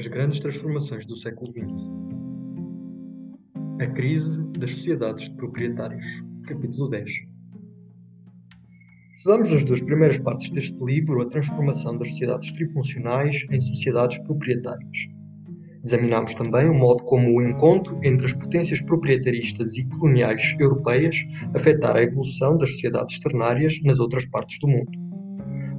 As 0.00 0.06
grandes 0.06 0.40
transformações 0.40 1.04
do 1.04 1.14
século 1.14 1.52
XX. 1.52 1.90
A 3.82 3.86
crise 3.88 4.42
das 4.58 4.70
sociedades 4.70 5.28
de 5.28 5.36
proprietários. 5.36 6.24
Capítulo 6.46 6.88
10. 6.88 7.10
Estudamos 9.14 9.50
nas 9.50 9.62
duas 9.62 9.82
primeiras 9.82 10.18
partes 10.18 10.50
deste 10.52 10.82
livro 10.82 11.20
a 11.20 11.28
transformação 11.28 11.98
das 11.98 12.08
sociedades 12.08 12.50
trifuncionais 12.52 13.46
em 13.50 13.60
sociedades 13.60 14.16
proprietárias. 14.20 15.08
Examinamos 15.84 16.34
também 16.34 16.70
o 16.70 16.74
modo 16.74 17.04
como 17.04 17.36
o 17.36 17.42
encontro 17.42 18.00
entre 18.02 18.24
as 18.24 18.32
potências 18.32 18.80
proprietaristas 18.80 19.76
e 19.76 19.86
coloniais 19.86 20.56
europeias 20.58 21.14
afetara 21.54 21.98
a 21.98 22.04
evolução 22.04 22.56
das 22.56 22.70
sociedades 22.70 23.20
ternárias 23.20 23.78
nas 23.82 24.00
outras 24.00 24.26
partes 24.30 24.58
do 24.60 24.66
mundo. 24.66 24.99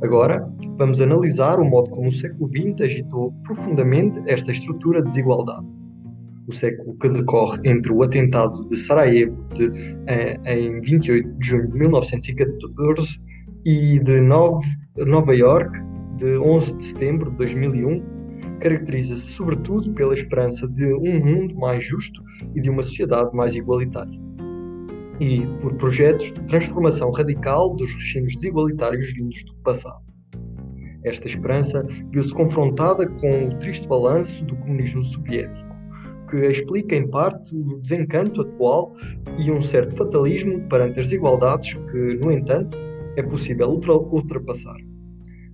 Agora, 0.01 0.51
vamos 0.77 0.99
analisar 0.99 1.59
o 1.59 1.63
modo 1.63 1.91
como 1.91 2.09
o 2.09 2.11
século 2.11 2.47
XX 2.47 2.81
agitou 2.81 3.31
profundamente 3.43 4.19
esta 4.25 4.51
estrutura 4.51 4.99
de 4.99 5.09
desigualdade. 5.09 5.67
O 6.47 6.51
século 6.51 6.97
que 6.97 7.07
decorre 7.07 7.59
entre 7.65 7.91
o 7.91 8.01
atentado 8.01 8.67
de 8.67 8.77
Sarajevo 8.77 9.45
de, 9.53 9.71
eh, 10.07 10.39
em 10.45 10.81
28 10.81 11.29
de 11.37 11.47
junho 11.47 11.69
de 11.69 11.77
1914 11.77 13.21
e 13.63 13.99
de 13.99 14.21
Nova, 14.21 15.35
York 15.35 15.79
de 16.17 16.35
11 16.39 16.77
de 16.77 16.83
setembro 16.83 17.29
de 17.29 17.37
2001 17.37 18.03
caracteriza-se 18.59 19.33
sobretudo 19.33 19.93
pela 19.93 20.15
esperança 20.15 20.67
de 20.67 20.93
um 20.95 21.19
mundo 21.19 21.55
mais 21.55 21.83
justo 21.83 22.21
e 22.55 22.61
de 22.61 22.69
uma 22.69 22.81
sociedade 22.81 23.35
mais 23.35 23.55
igualitária 23.55 24.19
e 25.21 25.45
por 25.61 25.75
projetos 25.75 26.33
de 26.33 26.43
transformação 26.45 27.11
radical 27.11 27.75
dos 27.75 27.93
regimes 27.93 28.33
desigualitários 28.33 29.13
vindos 29.13 29.43
do 29.43 29.55
passado. 29.57 30.01
Esta 31.05 31.27
esperança 31.27 31.85
viu-se 32.11 32.33
confrontada 32.33 33.07
com 33.07 33.45
o 33.45 33.59
triste 33.59 33.87
balanço 33.87 34.43
do 34.45 34.55
comunismo 34.55 35.03
soviético, 35.03 35.69
que 36.27 36.37
explica 36.47 36.95
em 36.95 37.07
parte 37.07 37.55
o 37.55 37.79
desencanto 37.79 38.41
atual 38.41 38.95
e 39.37 39.51
um 39.51 39.61
certo 39.61 39.95
fatalismo 39.95 40.59
perante 40.67 40.99
as 40.99 41.05
desigualdades 41.05 41.75
que, 41.75 42.15
no 42.15 42.31
entanto, 42.31 42.75
é 43.15 43.21
possível 43.21 43.69
ultrapassar, 43.69 44.77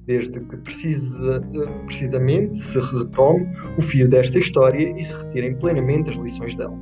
desde 0.06 0.40
que 0.40 0.58
precisa, 0.58 1.42
precisamente 1.86 2.58
se 2.58 2.80
retome 2.80 3.46
o 3.78 3.82
fio 3.82 4.08
desta 4.08 4.40
história 4.40 4.94
e 4.98 5.04
se 5.04 5.26
retirem 5.26 5.58
plenamente 5.58 6.10
as 6.10 6.16
lições 6.16 6.56
dela. 6.56 6.78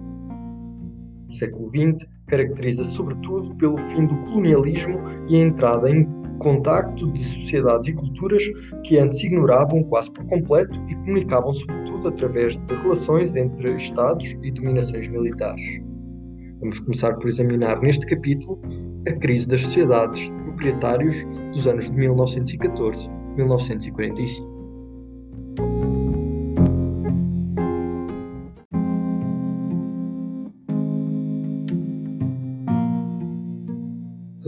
O 1.27 1.33
século 1.33 1.67
XX 1.67 2.14
caracteriza-se 2.27 2.91
sobretudo 2.91 3.55
pelo 3.55 3.77
fim 3.77 4.05
do 4.05 4.15
colonialismo 4.17 4.99
e 5.27 5.35
a 5.35 5.39
entrada 5.39 5.89
em 5.89 6.07
contacto 6.39 7.11
de 7.11 7.23
sociedades 7.23 7.87
e 7.87 7.93
culturas 7.93 8.43
que 8.83 8.97
antes 8.97 9.23
ignoravam 9.23 9.83
quase 9.83 10.11
por 10.11 10.25
completo 10.25 10.81
e 10.89 10.95
comunicavam 10.95 11.53
sobretudo 11.53 12.07
através 12.07 12.57
de 12.57 12.73
relações 12.73 13.35
entre 13.35 13.75
Estados 13.75 14.35
e 14.43 14.51
dominações 14.51 15.07
militares. 15.07 15.81
Vamos 16.59 16.79
começar 16.79 17.13
por 17.15 17.27
examinar 17.27 17.79
neste 17.81 18.05
capítulo 18.05 18.61
a 19.07 19.11
crise 19.13 19.47
das 19.47 19.61
sociedades 19.61 20.21
de 20.21 20.31
proprietários 20.43 21.25
dos 21.53 21.67
anos 21.67 21.89
de 21.89 21.95
1914-1945. 21.95 24.54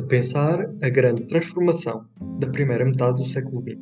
Repensar 0.07 0.65
a 0.81 0.89
grande 0.89 1.27
transformação 1.27 2.05
da 2.39 2.47
primeira 2.47 2.85
metade 2.85 3.17
do 3.17 3.27
século 3.27 3.59
XX. 3.59 3.77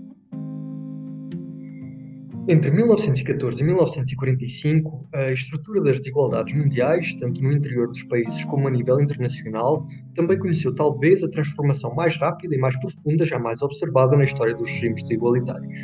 Entre 2.47 2.71
1914 2.71 3.61
e 3.61 3.65
1945, 3.65 5.07
a 5.13 5.31
estrutura 5.31 5.83
das 5.83 5.99
desigualdades 5.99 6.55
mundiais, 6.55 7.13
tanto 7.19 7.43
no 7.43 7.51
interior 7.51 7.87
dos 7.87 8.01
países 8.03 8.43
como 8.45 8.67
a 8.67 8.71
nível 8.71 8.99
internacional, 8.99 9.85
também 10.15 10.39
conheceu 10.39 10.73
talvez 10.73 11.23
a 11.23 11.29
transformação 11.29 11.93
mais 11.93 12.17
rápida 12.17 12.55
e 12.55 12.59
mais 12.59 12.77
profunda 12.79 13.23
jamais 13.23 13.61
observada 13.61 14.17
na 14.17 14.23
história 14.23 14.55
dos 14.55 14.67
regimes 14.67 15.03
desigualitários. 15.03 15.77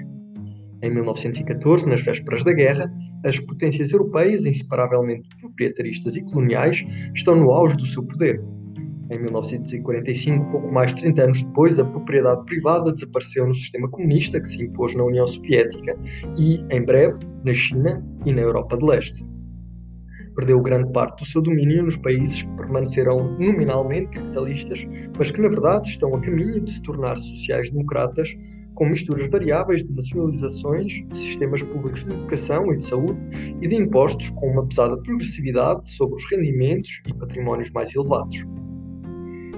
Em 0.83 0.91
1914, 0.91 1.87
nas 1.87 2.01
vésperas 2.01 2.43
da 2.43 2.53
guerra, 2.53 2.91
as 3.23 3.39
potências 3.39 3.91
europeias, 3.91 4.45
inseparavelmente 4.45 5.29
proprietaristas 5.39 6.17
e 6.17 6.23
coloniais, 6.23 6.83
estão 7.13 7.35
no 7.35 7.51
auge 7.51 7.77
do 7.77 7.85
seu 7.85 8.03
poder, 8.03 8.41
em 9.11 9.19
1945, 9.19 10.51
pouco 10.51 10.71
mais 10.71 10.95
de 10.95 11.01
30 11.01 11.23
anos 11.23 11.43
depois, 11.43 11.77
a 11.77 11.83
propriedade 11.83 12.45
privada 12.45 12.93
desapareceu 12.93 13.45
no 13.45 13.53
sistema 13.53 13.89
comunista 13.89 14.39
que 14.39 14.47
se 14.47 14.63
impôs 14.63 14.95
na 14.95 15.03
União 15.03 15.27
Soviética 15.27 15.99
e, 16.37 16.63
em 16.69 16.81
breve, 16.81 17.19
na 17.43 17.53
China 17.53 18.03
e 18.25 18.31
na 18.31 18.41
Europa 18.41 18.77
de 18.77 18.85
Leste. 18.85 19.27
Perdeu 20.33 20.61
grande 20.61 20.89
parte 20.93 21.23
do 21.23 21.29
seu 21.29 21.41
domínio 21.41 21.83
nos 21.83 21.97
países 21.97 22.43
que 22.43 22.55
permaneceram 22.55 23.37
nominalmente 23.37 24.11
capitalistas, 24.11 24.87
mas 25.17 25.29
que 25.29 25.41
na 25.41 25.49
verdade 25.49 25.89
estão 25.89 26.15
a 26.15 26.21
caminho 26.21 26.61
de 26.61 26.71
se 26.71 26.81
tornar 26.81 27.17
sociais-democratas, 27.17 28.33
com 28.75 28.85
misturas 28.85 29.29
variáveis 29.29 29.83
de 29.83 29.93
nacionalizações, 29.93 31.05
de 31.09 31.15
sistemas 31.15 31.61
públicos 31.61 32.05
de 32.05 32.13
educação 32.13 32.71
e 32.71 32.77
de 32.77 32.83
saúde 32.85 33.21
e 33.61 33.67
de 33.67 33.75
impostos 33.75 34.29
com 34.29 34.51
uma 34.51 34.65
pesada 34.65 34.95
progressividade 35.01 35.91
sobre 35.91 36.15
os 36.15 36.31
rendimentos 36.31 37.03
e 37.05 37.13
patrimónios 37.13 37.69
mais 37.71 37.93
elevados. 37.93 38.45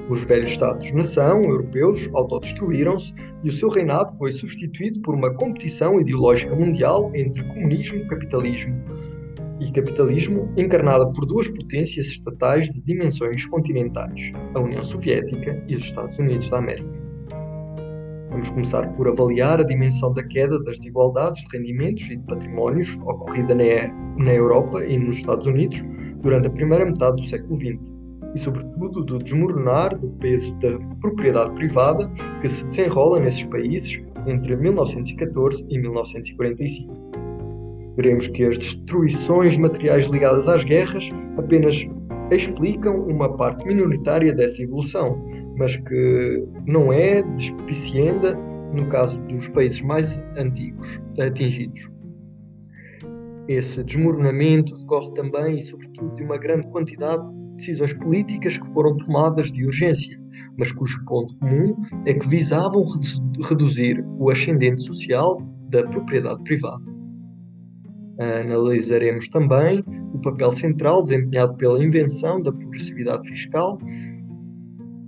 Os 0.09 0.21
velhos 0.25 0.49
Estados-nação 0.49 1.43
europeus 1.43 2.09
autodestruíram-se 2.13 3.13
e 3.41 3.49
o 3.49 3.51
seu 3.53 3.69
reinado 3.69 4.11
foi 4.17 4.33
substituído 4.33 5.01
por 5.01 5.15
uma 5.15 5.33
competição 5.33 5.99
ideológica 5.99 6.53
mundial 6.53 7.09
entre 7.15 7.41
comunismo, 7.47 8.05
capitalismo 8.07 8.75
e 9.61 9.71
capitalismo 9.71 10.51
encarnada 10.57 11.09
por 11.13 11.25
duas 11.25 11.47
potências 11.47 12.07
estatais 12.07 12.69
de 12.69 12.81
dimensões 12.81 13.45
continentais, 13.45 14.33
a 14.53 14.59
União 14.59 14.83
Soviética 14.83 15.63
e 15.69 15.75
os 15.75 15.85
Estados 15.85 16.19
Unidos 16.19 16.49
da 16.49 16.57
América. 16.57 17.01
Vamos 18.29 18.49
começar 18.49 18.85
por 18.95 19.07
avaliar 19.07 19.61
a 19.61 19.63
dimensão 19.63 20.11
da 20.11 20.23
queda 20.27 20.61
das 20.63 20.79
desigualdades 20.79 21.45
de 21.45 21.57
rendimentos 21.57 22.09
e 22.09 22.17
de 22.17 22.25
patrimónios 22.25 22.97
ocorrida 23.05 23.55
na 23.55 24.33
Europa 24.33 24.83
e 24.83 24.97
nos 24.97 25.17
Estados 25.17 25.47
Unidos 25.47 25.81
durante 26.21 26.47
a 26.47 26.51
primeira 26.51 26.83
metade 26.83 27.15
do 27.15 27.23
século 27.23 27.55
XX 27.55 28.02
e, 28.33 28.39
sobretudo, 28.39 29.03
do 29.03 29.19
desmoronar 29.19 29.97
do 29.97 30.07
peso 30.19 30.53
da 30.55 30.79
propriedade 30.99 31.51
privada 31.51 32.09
que 32.41 32.49
se 32.49 32.67
desenrola 32.67 33.19
nesses 33.19 33.45
países 33.45 34.01
entre 34.27 34.55
1914 34.55 35.65
e 35.69 35.79
1945. 35.79 36.93
Veremos 37.95 38.27
que 38.27 38.43
as 38.43 38.57
destruições 38.57 39.57
materiais 39.57 40.07
ligadas 40.07 40.47
às 40.47 40.63
guerras 40.63 41.09
apenas 41.37 41.87
explicam 42.31 43.05
uma 43.07 43.31
parte 43.37 43.65
minoritária 43.67 44.33
dessa 44.33 44.63
evolução, 44.63 45.21
mas 45.57 45.75
que 45.75 46.43
não 46.65 46.91
é 46.91 47.21
despicienda 47.21 48.33
no 48.73 48.87
caso 48.87 49.21
dos 49.21 49.47
países 49.49 49.81
mais 49.81 50.21
antigos 50.37 50.99
atingidos. 51.19 51.92
Esse 53.47 53.83
desmoronamento 53.83 54.77
decorre 54.77 55.13
também 55.13 55.59
e, 55.59 55.61
sobretudo, 55.61 56.15
de 56.15 56.23
uma 56.23 56.37
grande 56.37 56.67
quantidade 56.69 57.25
decisões 57.55 57.93
políticas 57.93 58.57
que 58.57 58.73
foram 58.73 58.95
tomadas 58.97 59.51
de 59.51 59.65
urgência, 59.65 60.19
mas 60.57 60.71
cujo 60.71 61.03
ponto 61.05 61.35
comum 61.37 61.75
é 62.05 62.13
que 62.13 62.27
visavam 62.27 62.83
reduzir 63.43 64.03
o 64.19 64.29
ascendente 64.29 64.81
social 64.81 65.37
da 65.69 65.83
propriedade 65.87 66.41
privada. 66.43 66.83
Analisaremos 68.41 69.27
também 69.29 69.83
o 70.13 70.19
papel 70.21 70.51
central 70.51 71.03
desempenhado 71.03 71.55
pela 71.57 71.83
invenção 71.83 72.41
da 72.41 72.51
progressividade 72.51 73.27
fiscal 73.27 73.77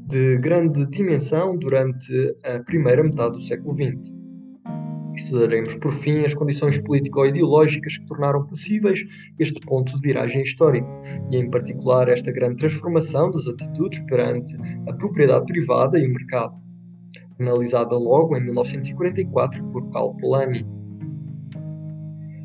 de 0.07 0.37
grande 0.37 0.85
dimensão 0.89 1.57
durante 1.57 2.35
a 2.43 2.59
primeira 2.63 3.03
metade 3.03 3.33
do 3.33 3.41
século 3.41 3.73
XX. 3.73 4.24
Estudaremos, 5.15 5.75
por 5.75 5.93
fim, 5.93 6.25
as 6.25 6.33
condições 6.33 6.77
político-ideológicas 6.79 7.97
que 7.97 8.05
tornaram 8.05 8.45
possíveis 8.45 8.99
este 9.39 9.59
ponto 9.61 9.95
de 9.95 10.01
viragem 10.01 10.41
histórico, 10.41 10.87
e 11.31 11.37
em 11.37 11.49
particular 11.49 12.09
esta 12.09 12.31
grande 12.31 12.57
transformação 12.57 13.31
das 13.31 13.47
atitudes 13.47 13.99
perante 14.05 14.55
a 14.87 14.93
propriedade 14.93 15.45
privada 15.45 15.97
e 15.97 16.05
o 16.05 16.13
mercado, 16.13 16.55
analisada 17.39 17.97
logo 17.97 18.35
em 18.35 18.43
1944 18.43 19.63
por 19.71 19.89
Karl 19.91 20.15
Polanyi. 20.17 20.65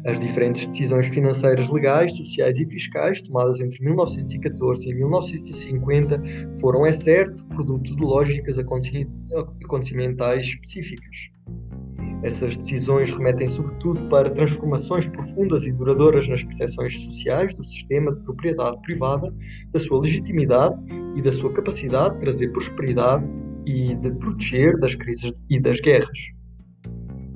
As 0.07 0.19
diferentes 0.19 0.67
decisões 0.67 1.09
financeiras 1.09 1.69
legais, 1.69 2.17
sociais 2.17 2.59
e 2.59 2.65
fiscais 2.65 3.21
tomadas 3.21 3.61
entre 3.61 3.85
1914 3.85 4.89
e 4.89 4.95
1950 4.95 6.23
foram, 6.59 6.87
é 6.87 6.93
certo, 6.93 7.45
produto 7.49 7.95
de 7.95 8.03
lógicas 8.03 8.59
acontecimentais 8.59 10.47
específicas. 10.47 11.31
Essas 12.23 12.57
decisões 12.57 13.11
remetem 13.13 13.49
sobretudo 13.49 14.09
para 14.09 14.31
transformações 14.31 15.07
profundas 15.09 15.65
e 15.65 15.73
duradouras 15.73 16.29
nas 16.29 16.45
percepções 16.45 17.01
sociais 17.01 17.55
do 17.55 17.63
sistema 17.63 18.15
de 18.15 18.21
propriedade 18.23 18.81
privada, 18.83 19.35
da 19.73 19.81
sua 19.81 20.03
legitimidade 20.03 20.77
e 21.17 21.23
da 21.23 21.33
sua 21.33 21.53
capacidade 21.53 22.15
de 22.15 22.21
trazer 22.21 22.49
prosperidade 22.49 23.25
e 23.67 23.95
de 23.95 24.13
proteger 24.13 24.79
das 24.79 24.95
crises 24.95 25.33
e 25.49 25.59
das 25.59 25.81
guerras. 25.81 26.19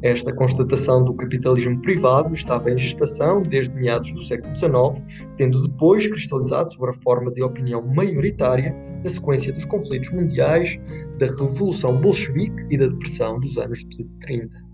Esta 0.02 0.34
constatação 0.34 1.02
do 1.02 1.14
capitalismo 1.14 1.80
privado 1.80 2.34
estava 2.34 2.70
em 2.70 2.76
gestação 2.76 3.40
desde 3.40 3.74
meados 3.74 4.12
do 4.12 4.20
século 4.20 4.54
XIX, 4.54 5.02
tendo 5.38 5.62
depois 5.62 6.06
cristalizado 6.06 6.70
sobre 6.70 6.90
a 6.90 7.00
forma 7.00 7.32
de 7.32 7.42
opinião 7.42 7.80
maioritária 7.80 8.76
na 9.02 9.08
sequência 9.08 9.50
dos 9.50 9.64
conflitos 9.64 10.10
mundiais, 10.10 10.78
da 11.18 11.24
Revolução 11.24 11.98
Bolchevique 11.98 12.66
e 12.70 12.76
da 12.76 12.88
Depressão 12.88 13.40
dos 13.40 13.56
anos 13.56 13.78
de 13.78 14.04
30. 14.20 14.73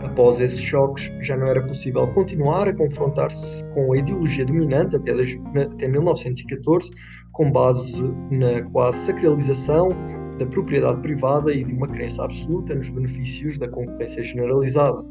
Após 0.00 0.40
esses 0.40 0.60
choques, 0.60 1.12
já 1.20 1.36
não 1.36 1.46
era 1.46 1.64
possível 1.66 2.06
continuar 2.08 2.68
a 2.68 2.74
confrontar-se 2.74 3.64
com 3.74 3.92
a 3.92 3.98
ideologia 3.98 4.44
dominante 4.44 4.94
até, 4.94 5.12
até 5.12 5.88
1914, 5.88 6.90
com 7.32 7.50
base 7.50 8.04
na 8.30 8.62
quase 8.70 8.98
sacralização 8.98 9.88
da 10.38 10.46
propriedade 10.46 11.00
privada 11.00 11.52
e 11.52 11.64
de 11.64 11.74
uma 11.74 11.88
crença 11.88 12.24
absoluta 12.24 12.74
nos 12.74 12.88
benefícios 12.90 13.58
da 13.58 13.68
concorrência 13.68 14.22
generalizada. 14.22 15.02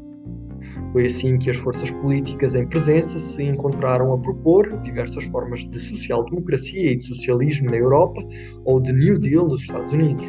Foi 0.90 1.06
assim 1.06 1.38
que 1.38 1.50
as 1.50 1.56
forças 1.56 1.90
políticas 1.90 2.54
em 2.54 2.66
presença 2.66 3.18
se 3.18 3.42
encontraram 3.42 4.12
a 4.12 4.18
propor 4.18 4.78
diversas 4.80 5.24
formas 5.24 5.68
de 5.68 5.78
social-democracia 5.78 6.92
e 6.92 6.96
de 6.96 7.04
socialismo 7.04 7.70
na 7.70 7.76
Europa 7.76 8.22
ou 8.64 8.80
de 8.80 8.92
New 8.92 9.18
Deal 9.18 9.46
nos 9.46 9.60
Estados 9.60 9.92
Unidos. 9.92 10.26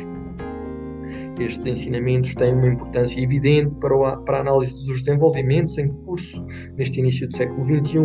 Estes 1.40 1.66
ensinamentos 1.66 2.36
têm 2.36 2.54
uma 2.54 2.68
importância 2.68 3.22
evidente 3.22 3.74
para, 3.78 4.18
para 4.18 4.38
a 4.38 4.42
análise 4.42 4.86
dos 4.86 5.04
desenvolvimentos 5.04 5.78
em 5.78 5.88
curso 5.88 6.46
neste 6.76 7.00
início 7.00 7.30
do 7.30 7.38
século 7.38 7.64
XXI, 7.64 8.00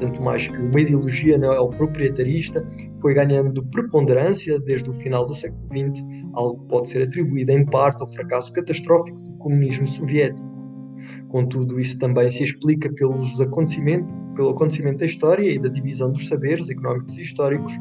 tanto 0.00 0.20
mais 0.20 0.48
que 0.48 0.58
uma 0.58 0.80
ideologia 0.80 1.38
neoproprietarista 1.38 2.66
foi 3.00 3.14
ganhando 3.14 3.64
preponderância 3.66 4.58
desde 4.58 4.90
o 4.90 4.92
final 4.92 5.24
do 5.24 5.32
século 5.32 5.64
XX, 5.64 6.04
algo 6.34 6.60
que 6.62 6.68
pode 6.68 6.88
ser 6.88 7.02
atribuído 7.02 7.52
em 7.52 7.64
parte 7.64 8.02
ao 8.02 8.12
fracasso 8.12 8.52
catastrófico 8.52 9.22
do 9.22 9.32
comunismo 9.34 9.86
soviético. 9.86 10.50
Contudo, 11.28 11.78
isso 11.78 11.96
também 11.98 12.30
se 12.32 12.42
explica 12.42 12.92
pelos 12.92 13.40
acontecimentos, 13.40 14.12
pelo 14.34 14.50
acontecimento 14.50 14.98
da 14.98 15.06
história 15.06 15.48
e 15.48 15.58
da 15.58 15.68
divisão 15.68 16.10
dos 16.10 16.26
saberes 16.26 16.68
económicos 16.68 17.16
e 17.16 17.22
históricos, 17.22 17.72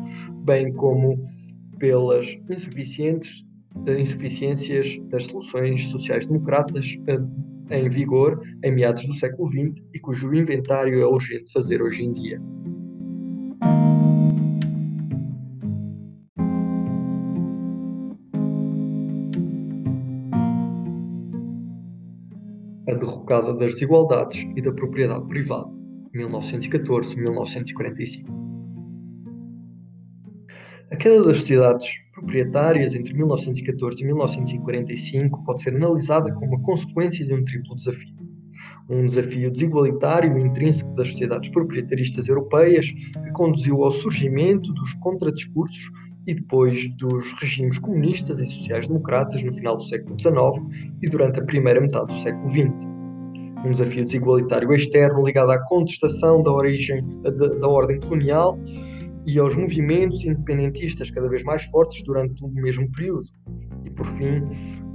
bem 0.46 0.72
como 0.74 1.24
pelas 1.80 2.38
insuficientes 2.50 3.44
insuficiências 3.88 4.98
das 5.10 5.26
soluções 5.26 5.90
sociais-democratas 5.90 6.98
eh, 7.08 7.20
em 7.72 7.90
vigor 7.90 8.40
em 8.64 8.72
meados 8.72 9.06
do 9.06 9.14
século 9.14 9.48
XX 9.48 9.74
e 9.94 10.00
cujo 10.00 10.34
inventário 10.34 11.00
é 11.00 11.06
urgente 11.06 11.52
fazer 11.52 11.80
hoje 11.82 12.04
em 12.04 12.12
dia. 12.12 12.40
A 22.88 22.94
derrocada 22.94 23.54
das 23.54 23.74
desigualdades 23.74 24.48
e 24.56 24.62
da 24.62 24.72
propriedade 24.74 25.28
privada, 25.28 25.70
1914-1945. 26.14 28.26
A 30.92 30.96
queda 30.98 31.24
das 31.24 31.38
sociedades 31.38 32.02
proprietárias 32.22 32.94
entre 32.94 33.14
1914 33.14 34.02
e 34.02 34.06
1945 34.06 35.44
pode 35.44 35.62
ser 35.62 35.76
analisada 35.76 36.32
como 36.34 36.56
uma 36.56 36.62
consequência 36.62 37.26
de 37.26 37.34
um 37.34 37.44
triplo 37.44 37.76
desafio. 37.76 38.16
Um 38.90 39.06
desafio 39.06 39.52
desigualitário 39.52 40.38
e 40.38 40.42
intrínseco 40.42 40.94
das 40.94 41.10
sociedades 41.10 41.50
proprietaristas 41.50 42.28
europeias, 42.28 42.88
que 42.88 43.32
conduziu 43.34 43.84
ao 43.84 43.92
surgimento 43.92 44.72
dos 44.74 44.94
contradiscursos 44.96 45.92
e 46.28 46.36
depois 46.36 46.94
dos 46.98 47.32
regimes 47.40 47.80
comunistas 47.80 48.40
e 48.40 48.46
sociais-democratas 48.46 49.44
no 49.44 49.52
final 49.52 49.78
do 49.78 49.84
século 49.84 50.20
XIX 50.20 50.94
e 51.02 51.10
durante 51.10 51.40
a 51.40 51.44
primeira 51.44 51.82
metade 51.82 52.08
do 52.08 52.14
século 52.14 52.48
XX. 52.48 52.88
Um 53.66 53.72
desafio 53.72 54.04
desigualitário 54.04 54.72
externo 54.74 55.24
ligado 55.24 55.52
à 55.52 55.60
contestação 55.66 56.44
da 56.44 56.52
origem 56.52 57.04
da, 57.22 57.32
da 57.32 57.68
ordem 57.68 58.00
colonial 58.00 58.60
e 59.26 59.40
aos 59.40 59.56
movimentos 59.56 60.24
independentistas 60.26 61.12
cada 61.12 61.30
vez 61.30 61.44
mais 61.44 61.64
fortes 61.66 62.04
durante 62.04 62.44
o 62.44 62.48
mesmo 62.48 62.90
período. 62.92 63.28
E, 63.86 63.90
por 63.90 64.06
fim, 64.06 64.44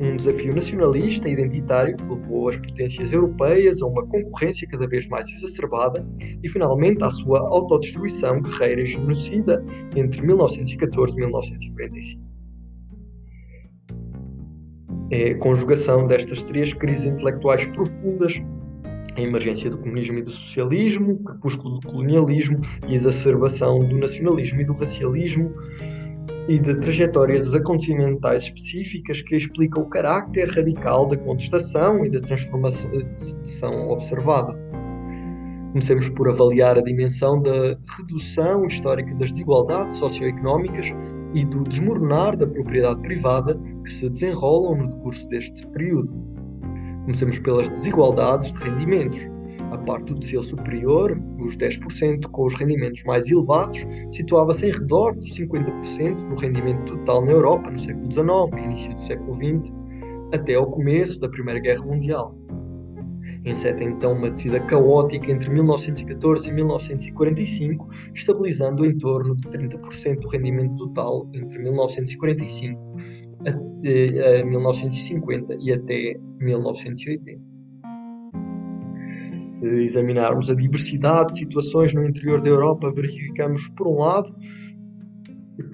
um 0.00 0.17
desafio 0.17 0.55
nacionalista 0.55 1.28
e 1.28 1.32
identitário 1.32 1.96
que 1.96 2.08
levou 2.08 2.49
as 2.49 2.56
potências 2.56 3.12
europeias 3.12 3.82
a 3.82 3.87
uma 3.87 4.06
concorrência 4.06 4.69
cada 4.69 4.87
vez 4.87 5.08
mais 5.08 5.28
exacerbada 5.28 6.06
e, 6.43 6.49
finalmente, 6.49 7.02
à 7.02 7.11
sua 7.11 7.40
autodestruição 7.40 8.40
guerreira 8.40 8.82
e 8.82 8.87
genocida 8.87 9.64
entre 9.94 10.23
1914 10.23 11.12
e 11.12 11.17
1945. 11.17 12.26
É 15.11 15.31
a 15.31 15.38
conjugação 15.38 16.06
destas 16.06 16.43
três 16.43 16.75
crises 16.75 17.06
intelectuais 17.06 17.64
profundas 17.67 18.43
a 19.16 19.20
emergência 19.20 19.70
do 19.70 19.78
comunismo 19.78 20.18
e 20.18 20.22
do 20.22 20.30
socialismo, 20.30 21.12
o 21.12 21.24
crepúsculo 21.24 21.80
do 21.80 21.86
colonialismo 21.86 22.60
e 22.86 22.92
a 22.92 22.94
exacerbação 22.94 23.78
do 23.88 23.96
nacionalismo 23.98 24.60
e 24.60 24.64
do 24.64 24.74
racialismo 24.74 25.52
e 26.48 26.58
de 26.58 26.74
trajetórias 26.76 27.52
acontecimentais 27.54 28.44
específicas 28.44 29.22
que 29.22 29.36
explicam 29.36 29.82
o 29.82 29.88
carácter 29.88 30.48
radical 30.48 31.06
da 31.08 31.16
contestação 31.16 32.04
e 32.04 32.10
da 32.10 32.20
transformação 32.20 32.90
observada. 33.90 34.54
Comecemos 35.72 36.08
por 36.10 36.28
avaliar 36.28 36.78
a 36.78 36.82
dimensão 36.82 37.40
da 37.42 37.76
redução 37.98 38.64
histórica 38.64 39.14
das 39.16 39.32
desigualdades 39.32 39.96
socioeconómicas 39.96 40.94
e 41.34 41.44
do 41.44 41.64
desmoronar 41.64 42.36
da 42.36 42.46
propriedade 42.46 43.00
privada 43.02 43.58
que 43.84 43.90
se 43.90 44.08
desenrolam 44.08 44.76
no 44.76 44.88
decurso 44.88 45.28
deste 45.28 45.66
período. 45.68 46.36
Comecemos 47.06 47.38
pelas 47.38 47.70
desigualdades 47.70 48.53
de 48.53 48.64
rendimentos. 48.64 49.31
A 49.70 49.79
parte 49.79 50.06
do 50.06 50.19
decil 50.19 50.43
superior, 50.43 51.17
os 51.38 51.56
10%, 51.56 52.26
com 52.26 52.47
os 52.47 52.55
rendimentos 52.55 53.05
mais 53.05 53.31
elevados, 53.31 53.87
situava-se 54.11 54.67
em 54.67 54.73
redor 54.73 55.14
dos 55.14 55.32
50% 55.38 56.29
do 56.29 56.35
rendimento 56.35 56.97
total 56.97 57.25
na 57.25 57.31
Europa 57.31 57.70
no 57.70 57.79
século 57.79 58.11
XIX 58.11 58.29
e 58.56 58.64
início 58.64 58.94
do 58.97 59.00
século 59.00 59.35
XX, 59.35 59.73
até 60.35 60.55
ao 60.55 60.69
começo 60.69 61.20
da 61.20 61.29
Primeira 61.29 61.61
Guerra 61.61 61.85
Mundial. 61.85 62.37
Enceta 63.44 63.85
então 63.85 64.14
uma 64.14 64.29
descida 64.29 64.59
caótica 64.59 65.31
entre 65.31 65.49
1914 65.49 66.49
e 66.49 66.52
1945, 66.52 67.88
estabilizando 68.12 68.85
em 68.85 68.99
torno 68.99 69.37
de 69.37 69.49
30% 69.49 70.19
do 70.19 70.29
rendimento 70.29 70.75
total 70.75 71.29
entre 71.32 71.61
1945 71.61 72.97
a, 73.46 74.40
a 74.40 74.44
1950 74.44 75.56
e 75.60 75.72
até 75.72 76.18
1980. 76.40 77.40
Se 79.40 79.68
examinarmos 79.68 80.50
a 80.50 80.54
diversidade 80.54 81.32
de 81.32 81.38
situações 81.38 81.94
no 81.94 82.06
interior 82.06 82.40
da 82.40 82.49
Europa, 82.49 82.92
verificamos, 82.92 83.68
por 83.76 83.87
um 83.87 83.99
lado, 83.99 84.35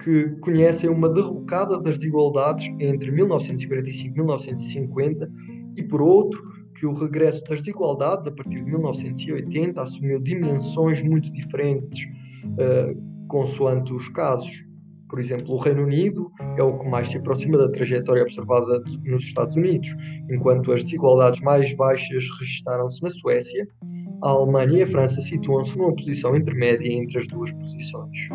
que 0.03 0.29
conhecem 0.41 0.89
uma 0.89 1.09
derrocada 1.09 1.79
das 1.81 1.97
desigualdades 1.97 2.67
entre 2.79 3.11
1945 3.11 4.13
e 4.13 4.17
1950, 4.17 5.31
e 5.75 5.83
por 5.83 6.01
outro, 6.01 6.41
que 6.75 6.85
o 6.85 6.93
regresso 6.93 7.43
das 7.45 7.59
desigualdades 7.59 8.27
a 8.27 8.31
partir 8.31 8.63
de 8.63 8.71
1980 8.71 9.81
assumiu 9.81 10.19
dimensões 10.19 11.03
muito 11.03 11.31
diferentes, 11.31 12.05
uh, 12.45 13.27
consoante 13.27 13.93
os 13.93 14.09
casos. 14.09 14.65
Por 15.13 15.19
exemplo, 15.19 15.53
o 15.53 15.57
Reino 15.57 15.83
Unido 15.83 16.31
é 16.57 16.63
o 16.63 16.79
que 16.79 16.89
mais 16.89 17.09
se 17.09 17.19
aproxima 17.19 17.55
da 17.55 17.69
trajetória 17.69 18.23
observada 18.23 18.81
nos 19.05 19.21
Estados 19.21 19.55
Unidos, 19.55 19.95
enquanto 20.27 20.71
as 20.71 20.83
desigualdades 20.83 21.39
mais 21.41 21.71
baixas 21.75 22.25
registaram-se 22.39 23.03
na 23.03 23.11
Suécia, 23.11 23.67
a 24.23 24.29
Alemanha 24.29 24.79
e 24.79 24.81
a 24.81 24.87
França 24.87 25.21
situam-se 25.21 25.77
numa 25.77 25.93
posição 25.93 26.35
intermédia 26.35 26.91
entre 26.91 27.19
as 27.19 27.27
duas 27.27 27.51
posições. 27.51 28.29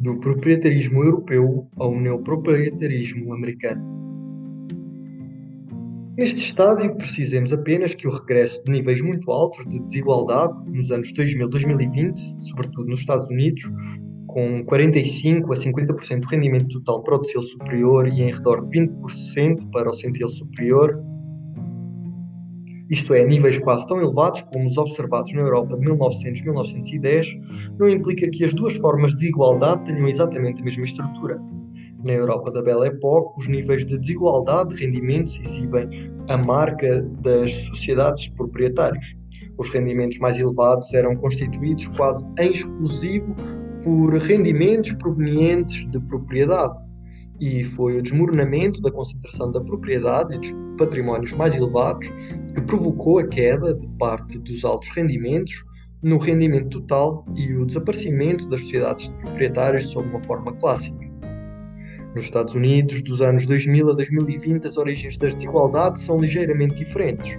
Do 0.00 0.18
proprietarismo 0.18 1.04
europeu 1.04 1.68
ao 1.76 1.94
neoproprietarismo 1.94 3.34
americano. 3.34 4.05
Neste 6.16 6.40
estádio, 6.40 6.96
precisemos 6.96 7.52
apenas 7.52 7.94
que 7.94 8.08
o 8.08 8.10
regresso 8.10 8.64
de 8.64 8.72
níveis 8.72 9.02
muito 9.02 9.30
altos 9.30 9.66
de 9.66 9.78
desigualdade 9.80 10.70
nos 10.70 10.90
anos 10.90 11.12
2000-2020, 11.12 12.16
sobretudo 12.16 12.88
nos 12.88 13.00
Estados 13.00 13.28
Unidos, 13.28 13.62
com 14.26 14.64
45 14.64 15.52
a 15.52 15.56
50% 15.56 16.20
de 16.20 16.34
rendimento 16.34 16.80
total 16.80 17.02
para 17.02 17.16
o 17.16 17.18
decil 17.18 17.42
superior 17.42 18.08
e 18.08 18.22
em 18.22 18.30
redor 18.30 18.62
de 18.62 18.70
20% 18.70 19.70
para 19.70 19.90
o 19.90 19.92
centil 19.92 20.28
superior, 20.28 20.98
isto 22.88 23.12
é, 23.12 23.22
níveis 23.22 23.58
quase 23.58 23.86
tão 23.86 24.00
elevados 24.00 24.40
como 24.42 24.66
os 24.66 24.78
observados 24.78 25.34
na 25.34 25.42
Europa 25.42 25.76
de 25.76 25.84
1900-1910, 25.84 27.26
não 27.78 27.90
implica 27.90 28.30
que 28.30 28.42
as 28.42 28.54
duas 28.54 28.76
formas 28.76 29.10
de 29.10 29.18
desigualdade 29.18 29.84
tenham 29.84 30.08
exatamente 30.08 30.62
a 30.62 30.64
mesma 30.64 30.84
estrutura. 30.84 31.38
Na 32.06 32.12
Europa 32.12 32.52
da 32.52 32.62
Belle 32.62 32.86
Époque, 32.86 33.40
os 33.40 33.48
níveis 33.48 33.84
de 33.84 33.98
desigualdade 33.98 34.72
de 34.72 34.84
rendimentos 34.84 35.40
exibem 35.40 35.88
a 36.28 36.36
marca 36.36 37.02
das 37.20 37.52
sociedades 37.52 38.26
de 38.26 38.32
proprietários. 38.34 39.16
Os 39.58 39.70
rendimentos 39.70 40.18
mais 40.18 40.38
elevados 40.38 40.94
eram 40.94 41.16
constituídos 41.16 41.88
quase 41.88 42.24
em 42.38 42.52
exclusivo 42.52 43.34
por 43.82 44.14
rendimentos 44.18 44.92
provenientes 44.92 45.84
de 45.90 45.98
propriedade, 46.02 46.78
e 47.40 47.64
foi 47.64 47.98
o 47.98 48.02
desmoronamento 48.02 48.80
da 48.82 48.92
concentração 48.92 49.50
da 49.50 49.60
propriedade 49.60 50.36
e 50.36 50.38
dos 50.38 50.54
patrimónios 50.78 51.32
mais 51.32 51.56
elevados 51.56 52.06
que 52.54 52.60
provocou 52.60 53.18
a 53.18 53.26
queda 53.26 53.74
de 53.74 53.88
parte 53.98 54.38
dos 54.38 54.64
altos 54.64 54.90
rendimentos 54.90 55.64
no 56.04 56.18
rendimento 56.18 56.68
total 56.80 57.26
e 57.36 57.52
o 57.54 57.66
desaparecimento 57.66 58.48
das 58.48 58.60
sociedades 58.60 59.08
de 59.08 59.16
proprietários 59.16 59.88
sob 59.88 60.08
uma 60.08 60.20
forma 60.20 60.52
clássica. 60.52 61.05
Nos 62.16 62.24
Estados 62.24 62.54
Unidos, 62.54 63.02
dos 63.02 63.20
anos 63.20 63.44
2000 63.44 63.90
a 63.90 63.94
2020, 63.94 64.66
as 64.66 64.78
origens 64.78 65.18
das 65.18 65.34
desigualdades 65.34 66.00
são 66.00 66.18
ligeiramente 66.18 66.76
diferentes. 66.76 67.38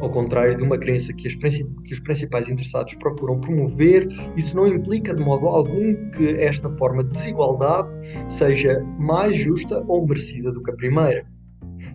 Ao 0.00 0.08
contrário 0.10 0.56
de 0.56 0.62
uma 0.62 0.78
crença 0.78 1.12
que, 1.12 1.28
que, 1.28 1.92
os 1.92 2.00
principais 2.00 2.48
interessados 2.48 2.94
procuram 2.94 3.38
promover, 3.38 4.08
isso 4.38 4.56
não 4.56 4.66
implica 4.66 5.14
de 5.14 5.22
modo 5.22 5.46
algum 5.48 5.94
que 6.12 6.30
esta 6.38 6.74
forma 6.76 7.04
de 7.04 7.10
desigualdade 7.10 7.90
seja 8.26 8.82
mais 8.98 9.36
justa 9.36 9.84
ou 9.86 10.08
merecida 10.08 10.50
do 10.50 10.62
que 10.62 10.70
a 10.70 10.76
primeira. 10.76 11.26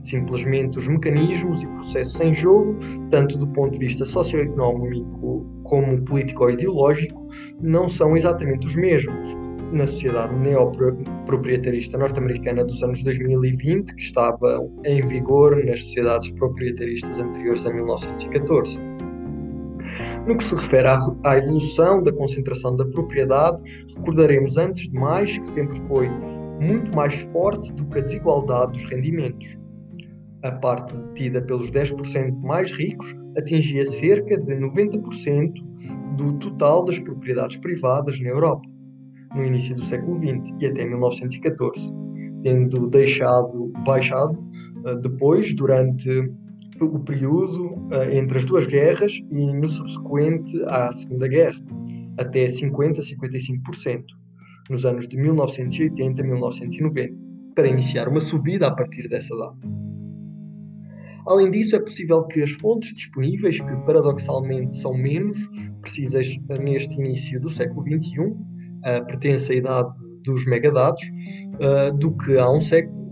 Simplesmente 0.02 0.78
os 0.78 0.88
mecanismos 0.88 1.64
e 1.64 1.68
processos 1.70 2.22
em 2.22 2.32
jogo, 2.36 2.78
tanto 3.10 3.36
do 3.36 3.48
ponto 3.48 3.72
de 3.72 3.80
vista 3.80 4.06
socioeconómico 4.06 5.44
como 5.64 6.00
político-ideológico, 6.04 7.28
não 7.60 7.88
são 7.90 8.16
exatamente 8.16 8.68
os 8.68 8.76
mesmos 8.76 9.36
na 9.76 9.86
sociedade 9.86 10.34
neoproprietarista 10.36 11.98
norte-americana 11.98 12.64
dos 12.64 12.82
anos 12.82 13.04
2020, 13.04 13.94
que 13.94 14.02
estava 14.02 14.66
em 14.86 15.06
vigor 15.06 15.64
nas 15.66 15.82
sociedades 15.82 16.32
proprietaristas 16.32 17.20
anteriores 17.20 17.66
a 17.66 17.74
1914. 17.74 18.80
No 20.26 20.38
que 20.38 20.44
se 20.44 20.56
refere 20.56 20.88
à, 20.88 21.38
evolução 21.38 22.02
da 22.02 22.12
concentração 22.12 22.76
da 22.76 22.86
propriedade, 22.86 23.62
recordaremos 23.98 24.58
antes 24.58 24.90
de 24.90 24.98
mais 24.98 25.38
que 25.38 25.46
sempre 25.46 25.78
foi 25.82 26.10
muito 26.60 26.96
mais 26.96 27.20
forte 27.32 27.72
do 27.74 27.86
que 27.88 28.00
a 28.00 28.02
desigualdade 28.02 28.72
dos 28.72 28.86
rendimentos. 28.86 29.60
A 30.44 30.52
parte 30.54 30.96
detida 30.96 31.42
pelos 31.42 31.70
10% 31.70 32.42
mais 32.42 32.72
ricos 32.72 33.14
atingia 33.38 33.86
cerca 33.86 34.38
de 34.38 34.56
90% 34.56 35.54
do 36.16 36.34
total 36.40 36.86
das 36.86 36.98
propriedades 36.98 37.58
privadas 37.58 38.20
na 38.22 38.30
Europa 38.30 38.75
no 39.36 39.46
início 39.46 39.76
do 39.76 39.84
século 39.84 40.16
XX 40.16 40.54
e 40.60 40.66
até 40.66 40.86
1914, 40.86 41.94
tendo 42.44 42.88
deixado 42.88 43.72
baixado 43.86 44.40
uh, 44.86 44.96
depois, 45.02 45.54
durante 45.54 46.10
o 46.82 47.00
período 47.00 47.74
uh, 47.74 48.10
entre 48.12 48.38
as 48.38 48.46
duas 48.46 48.66
guerras 48.66 49.14
e 49.32 49.54
no 49.54 49.68
subsequente 49.68 50.62
à 50.68 50.92
Segunda 50.92 51.28
Guerra, 51.28 51.60
até 52.18 52.46
50-55%, 52.46 54.04
nos 54.70 54.86
anos 54.86 55.08
de 55.08 55.18
1980 55.18 56.22
a 56.22 56.26
1990, 56.26 57.14
para 57.54 57.68
iniciar 57.68 58.08
uma 58.08 58.20
subida 58.20 58.68
a 58.68 58.72
partir 58.72 59.08
dessa 59.08 59.36
data. 59.36 59.86
Além 61.28 61.50
disso, 61.50 61.76
é 61.76 61.80
possível 61.80 62.24
que 62.26 62.44
as 62.44 62.52
fontes 62.52 62.94
disponíveis, 62.94 63.60
que 63.60 63.76
paradoxalmente 63.86 64.76
são 64.76 64.94
menos 64.94 65.38
precisas 65.82 66.38
neste 66.62 67.00
início 67.00 67.42
do 67.42 67.50
século 67.50 67.82
XXI, 67.82 68.36
uh, 68.86 69.06
pertence 69.06 69.52
à 69.52 69.56
idade 69.56 69.90
dos 70.24 70.46
megadados 70.46 71.02
uh, 71.04 71.96
do 71.98 72.16
que 72.18 72.38
há 72.38 72.50
um 72.50 72.62
século, 72.62 73.06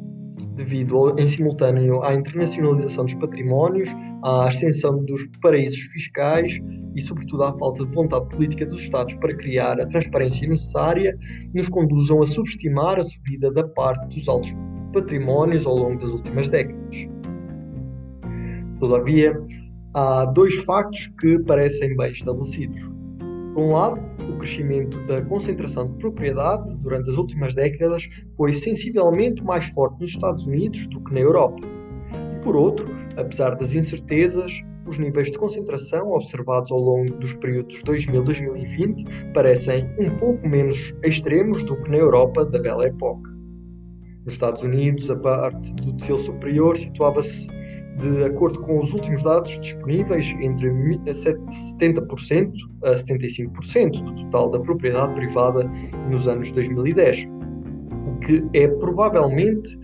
devido 0.56 1.16
em 1.18 1.28
simultâneo 1.28 2.02
à 2.04 2.14
internacionalização 2.14 3.06
dos 3.06 3.16
patrimónios, 3.16 3.90
à 4.24 4.48
ascensão 4.48 5.04
dos 5.06 5.22
paraísos 5.42 5.82
fiscais 5.92 6.60
e, 6.96 7.02
sobretudo, 7.02 7.44
à 7.44 7.58
falta 7.58 7.86
de 7.86 7.94
vontade 7.94 8.28
política 8.30 8.66
dos 8.66 8.80
Estados 8.80 9.16
para 9.16 9.36
criar 9.36 9.80
a 9.80 9.86
transparência 9.86 10.48
necessária, 10.48 11.18
nos 11.54 11.70
conduzam 11.70 12.22
a 12.22 12.26
subestimar 12.26 13.00
a 13.00 13.04
subida 13.04 13.52
da 13.52 13.68
parte 13.68 14.16
dos 14.16 14.28
altos 14.28 14.52
patrimónios 14.94 15.66
ao 15.66 15.76
longo 15.76 15.98
das 15.98 16.12
últimas 16.12 16.50
décadas. 16.50 17.08
Todavia, 18.80 19.34
há 19.96 20.26
dois 20.26 20.56
factos 20.64 21.12
que 21.20 21.40
parecem 21.40 21.96
bem 21.96 22.12
estabelecidos. 22.12 23.03
Por 23.54 23.62
um 23.62 23.72
lado, 23.72 24.02
o 24.28 24.38
crescimento 24.38 25.00
da 25.06 25.22
concentração 25.22 25.88
de 25.88 26.00
propriedade 26.00 26.76
durante 26.78 27.10
as 27.12 27.18
últimas 27.18 27.54
décadas 27.54 28.10
foi 28.36 28.52
sensivelmente 28.52 29.44
mais 29.44 29.66
forte 29.66 30.00
nos 30.00 30.10
Estados 30.10 30.48
Unidos 30.48 30.88
do 30.88 31.00
que 31.04 31.14
na 31.14 31.20
Europa. 31.20 31.62
E 32.36 32.44
por 32.44 32.56
outro, 32.56 32.88
apesar 33.16 33.56
das 33.56 33.76
incertezas, 33.76 34.52
os 34.88 34.98
níveis 34.98 35.32
de 35.32 35.38
concentração 35.38 36.12
observados 36.12 36.72
ao 36.72 36.80
longo 36.80 37.14
dos 37.20 37.34
períodos 37.36 37.84
2000-2020 37.84 39.34
parecem 39.34 39.88
um 40.00 40.18
pouco 40.18 40.48
menos 40.48 40.92
extremos 41.04 41.64
do 41.64 41.80
que 41.82 41.92
na 41.92 41.98
Europa 41.98 42.46
da 42.46 42.60
Bela 42.60 42.88
Época. 42.88 43.32
Nos 44.26 44.34
Estados 44.34 44.64
Unidos, 44.64 45.10
a 45.12 45.16
parte 45.16 45.76
do 45.76 45.94
tecido 45.94 46.18
superior 46.18 46.76
situava-se 46.76 47.48
de 48.00 48.24
acordo 48.26 48.60
com 48.62 48.80
os 48.80 48.94
últimos 48.94 49.22
dados 49.22 49.60
disponíveis, 49.60 50.34
entre 50.40 50.70
70% 50.70 52.54
a 52.84 52.96
75% 52.96 54.04
do 54.04 54.16
total 54.16 54.50
da 54.50 54.60
propriedade 54.60 55.14
privada 55.14 55.70
nos 56.10 56.28
anos 56.28 56.52
2010, 56.52 57.28
o 58.08 58.20
que 58.20 58.44
é 58.54 58.68
provavelmente, 58.68 59.78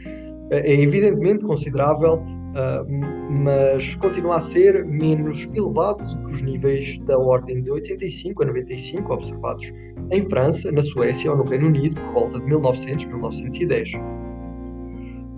é 0.52 0.82
evidentemente 0.82 1.46
considerável, 1.46 2.24
mas 3.44 3.96
continua 3.96 4.38
a 4.38 4.42
ser 4.42 4.84
menos 4.86 5.48
elevado 5.54 6.04
do 6.04 6.22
que 6.24 6.32
os 6.32 6.42
níveis 6.42 6.98
da 7.06 7.18
ordem 7.18 7.62
de 7.62 7.72
85 7.72 8.44
a 8.44 8.46
95 8.48 9.14
observados 9.14 9.72
em 10.12 10.26
França, 10.26 10.72
na 10.72 10.82
Suécia 10.82 11.30
ou 11.30 11.38
no 11.38 11.44
Reino 11.44 11.68
Unido 11.68 11.96
por 12.02 12.14
volta 12.14 12.40
de 12.40 12.46
1900-1910 12.48 14.19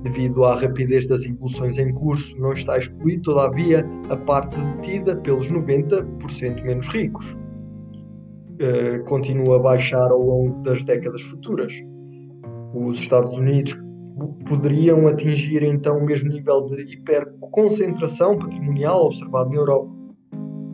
devido 0.03 0.43
à 0.43 0.55
rapidez 0.55 1.05
das 1.07 1.25
evoluções 1.25 1.77
em 1.77 1.93
curso, 1.93 2.37
não 2.39 2.51
está 2.53 2.77
excluído, 2.77 3.23
todavia, 3.23 3.85
a 4.09 4.17
parte 4.17 4.59
detida 4.59 5.15
pelos 5.17 5.49
90% 5.51 6.63
menos 6.63 6.87
ricos. 6.87 7.37
Uh, 8.61 9.03
continua 9.05 9.55
a 9.55 9.59
baixar 9.59 10.11
ao 10.11 10.21
longo 10.21 10.61
das 10.61 10.83
décadas 10.83 11.21
futuras. 11.21 11.73
Os 12.73 12.99
Estados 12.99 13.33
Unidos 13.33 13.79
poderiam 14.47 15.07
atingir 15.07 15.63
então 15.63 15.97
o 15.97 16.05
mesmo 16.05 16.29
nível 16.29 16.65
de 16.65 16.81
hiperconcentração 16.93 18.37
patrimonial 18.37 19.05
observado 19.05 19.49
na 19.49 19.55
Europa 19.55 19.91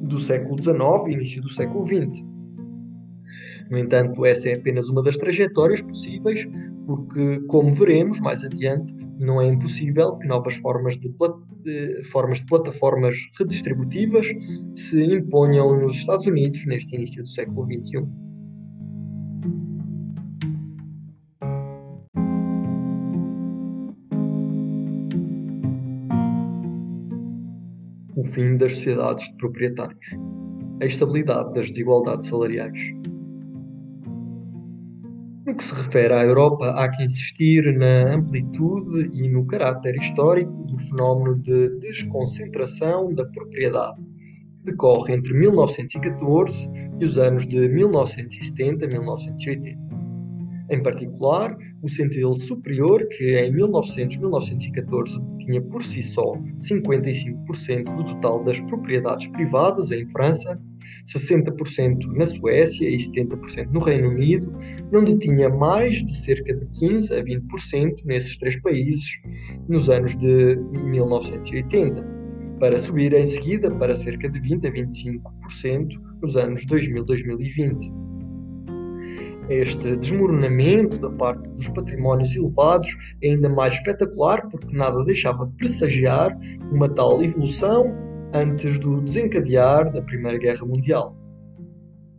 do 0.04 0.20
século 0.20 0.62
XIX 0.62 0.78
e 1.08 1.14
início 1.14 1.42
do 1.42 1.50
século 1.50 1.84
XX. 1.84 2.26
No 3.70 3.78
entanto, 3.78 4.26
essa 4.26 4.50
é 4.50 4.56
apenas 4.56 4.88
uma 4.90 5.04
das 5.04 5.18
trajetórias 5.18 5.82
possíveis, 5.82 6.48
porque, 6.86 7.40
como 7.48 7.70
veremos 7.70 8.20
mais 8.20 8.44
adiante, 8.44 8.94
não 9.20 9.42
é 9.42 9.48
impossível 9.48 10.18
que 10.18 10.28
novas 10.28 10.56
formas 10.56 10.98
de, 10.98 11.14
de, 11.64 12.04
formas 12.04 12.40
de 12.40 12.46
plataformas 12.46 13.16
redistributivas 13.38 14.28
se 14.72 15.04
imponham 15.04 15.80
nos 15.82 15.98
Estados 15.98 16.26
Unidos 16.28 16.66
neste 16.66 16.96
início 16.96 17.22
do 17.24 17.30
século 17.30 17.66
XXI. 17.66 18.08
O 28.16 28.24
fim 28.24 28.58
das 28.58 28.74
sociedades 28.74 29.26
de 29.26 29.38
proprietários. 29.38 30.08
A 30.82 30.86
estabilidade 30.86 31.54
das 31.54 31.68
desigualdades 31.68 32.28
salariais. 32.28 32.94
No 35.48 35.56
que 35.56 35.64
se 35.64 35.74
refere 35.74 36.14
à 36.14 36.24
Europa, 36.26 36.72
há 36.72 36.90
que 36.90 37.02
insistir 37.02 37.74
na 37.78 38.16
amplitude 38.16 39.10
e 39.14 39.30
no 39.30 39.48
caráter 39.48 39.96
histórico 39.96 40.52
do 40.66 40.78
fenómeno 40.78 41.42
de 41.42 41.70
desconcentração 41.80 43.14
da 43.14 43.24
propriedade, 43.24 44.04
que 44.04 44.72
decorre 44.72 45.14
entre 45.14 45.34
1914 45.34 46.70
e 47.00 47.06
os 47.06 47.18
anos 47.18 47.48
de 47.48 47.60
1970-1980. 47.60 49.78
Em 50.70 50.84
particular, 50.84 51.58
o 51.82 51.88
centro 51.88 52.36
superior, 52.36 53.08
que 53.08 53.38
em 53.38 53.54
1900-1914 53.54 55.38
tinha 55.40 55.62
por 55.62 55.82
si 55.82 56.02
só 56.02 56.36
55% 56.58 57.96
do 57.96 58.04
total 58.04 58.44
das 58.44 58.60
propriedades 58.60 59.28
privadas 59.28 59.92
em 59.92 60.06
França, 60.08 60.60
60% 61.06 62.06
na 62.18 62.26
Suécia 62.26 62.90
e 62.90 62.98
70% 62.98 63.70
no 63.72 63.80
Reino 63.80 64.10
Unido, 64.10 64.54
não 64.92 65.06
detinha 65.06 65.50
mais 65.50 66.04
de 66.04 66.14
cerca 66.14 66.54
de 66.54 66.66
15 66.80 67.14
a 67.14 67.24
20% 67.24 68.04
nesses 68.06 68.38
três 68.38 68.62
países 68.62 69.22
nos 69.70 69.90
anos 69.90 70.18
de 70.18 70.58
1980, 70.74 72.06
para 72.60 72.78
subir 72.78 73.14
em 73.14 73.26
seguida 73.26 73.72
para 73.72 73.96
cerca 73.96 74.28
de 74.28 74.42
20 74.42 74.68
a 74.68 74.72
25% 74.72 75.88
nos 76.22 76.36
anos 76.36 76.66
2000-2020 76.66 78.07
este 79.50 79.96
desmoronamento 79.96 81.00
da 81.00 81.10
parte 81.10 81.54
dos 81.54 81.68
patrimónios 81.70 82.36
elevados 82.36 82.90
é 83.24 83.30
ainda 83.30 83.50
mais 83.50 83.74
espetacular 83.74 84.48
porque 84.50 84.76
nada 84.76 85.04
deixava 85.06 85.48
pressagiar 85.58 86.38
uma 86.72 86.90
tal 86.90 87.24
evolução 87.24 87.96
antes 88.34 88.78
do 88.80 89.02
desencadear 89.02 89.92
da 89.92 90.02
Primeira 90.02 90.38
Guerra 90.38 90.66
Mundial. 90.66 91.16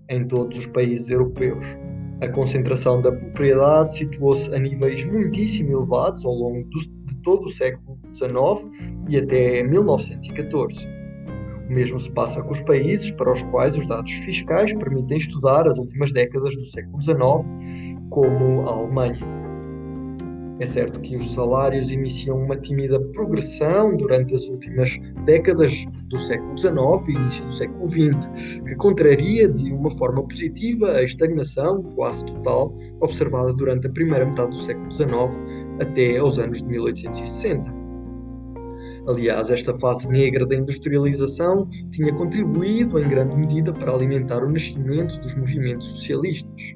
Em 0.09 0.27
todos 0.27 0.59
os 0.59 0.67
países 0.67 1.11
europeus, 1.11 1.79
a 2.23 2.29
concentração 2.29 3.01
da 3.01 3.13
propriedade 3.13 3.95
situou-se 3.95 4.53
a 4.55 4.59
níveis 4.59 5.05
muitíssimo 5.05 5.73
elevados 5.73 6.25
ao 6.25 6.33
longo 6.33 6.67
do, 6.71 6.79
de 7.05 7.17
todo 7.23 7.45
o 7.45 7.51
século 7.51 7.99
XIX 8.15 8.67
e 9.09 9.19
até 9.19 9.63
1914. 9.63 10.98
O 11.69 11.73
mesmo 11.73 11.99
se 11.99 12.11
passa 12.13 12.43
com 12.43 12.51
os 12.51 12.63
países 12.63 13.11
para 13.11 13.33
os 13.33 13.43
quais 13.45 13.77
os 13.77 13.87
dados 13.87 14.13
fiscais 14.13 14.73
permitem 14.73 15.19
estudar 15.19 15.67
as 15.67 15.79
últimas 15.79 16.13
décadas 16.13 16.57
do 16.57 16.65
século 16.65 17.03
XIX, 17.03 17.19
como 18.11 18.63
a 18.63 18.73
Alemanha. 18.73 19.39
É 20.61 20.67
certo 20.67 21.01
que 21.01 21.15
os 21.15 21.35
salários 21.35 21.93
iniciam 21.93 22.37
uma 22.43 22.57
tímida 22.57 22.99
progressão 23.13 23.97
durante 23.97 24.35
as 24.35 24.49
últimas 24.49 24.99
décadas 25.25 25.85
do 26.09 26.19
século 26.19 26.59
XIX 26.59 27.09
e 27.09 27.13
início 27.13 27.45
do 27.45 27.53
século 27.53 27.87
XX, 27.87 28.63
que 28.67 28.75
contraria 28.75 29.49
de 29.49 29.73
uma 29.73 29.91
forma 29.91 30.27
positiva 30.27 30.91
a 30.93 31.03
estagnação 31.05 31.83
quase 31.95 32.25
total 32.27 32.77
observada 33.01 33.53
durante 33.53 33.87
a 33.87 33.91
primeira 33.91 34.27
metade 34.27 34.51
do 34.51 34.57
século 34.57 34.93
XIX 34.93 35.09
até 35.81 36.17
aos 36.17 36.41
anos 36.41 36.61
de 36.61 36.67
1860. 36.67 37.78
Aliás, 39.09 39.49
esta 39.49 39.73
fase 39.73 40.07
negra 40.07 40.45
da 40.45 40.55
industrialização 40.55 41.67
tinha 41.91 42.13
contribuído 42.13 42.99
em 42.99 43.09
grande 43.09 43.35
medida 43.35 43.73
para 43.73 43.95
alimentar 43.95 44.45
o 44.45 44.53
nascimento 44.53 45.19
dos 45.21 45.35
movimentos 45.35 45.87
socialistas. 45.87 46.75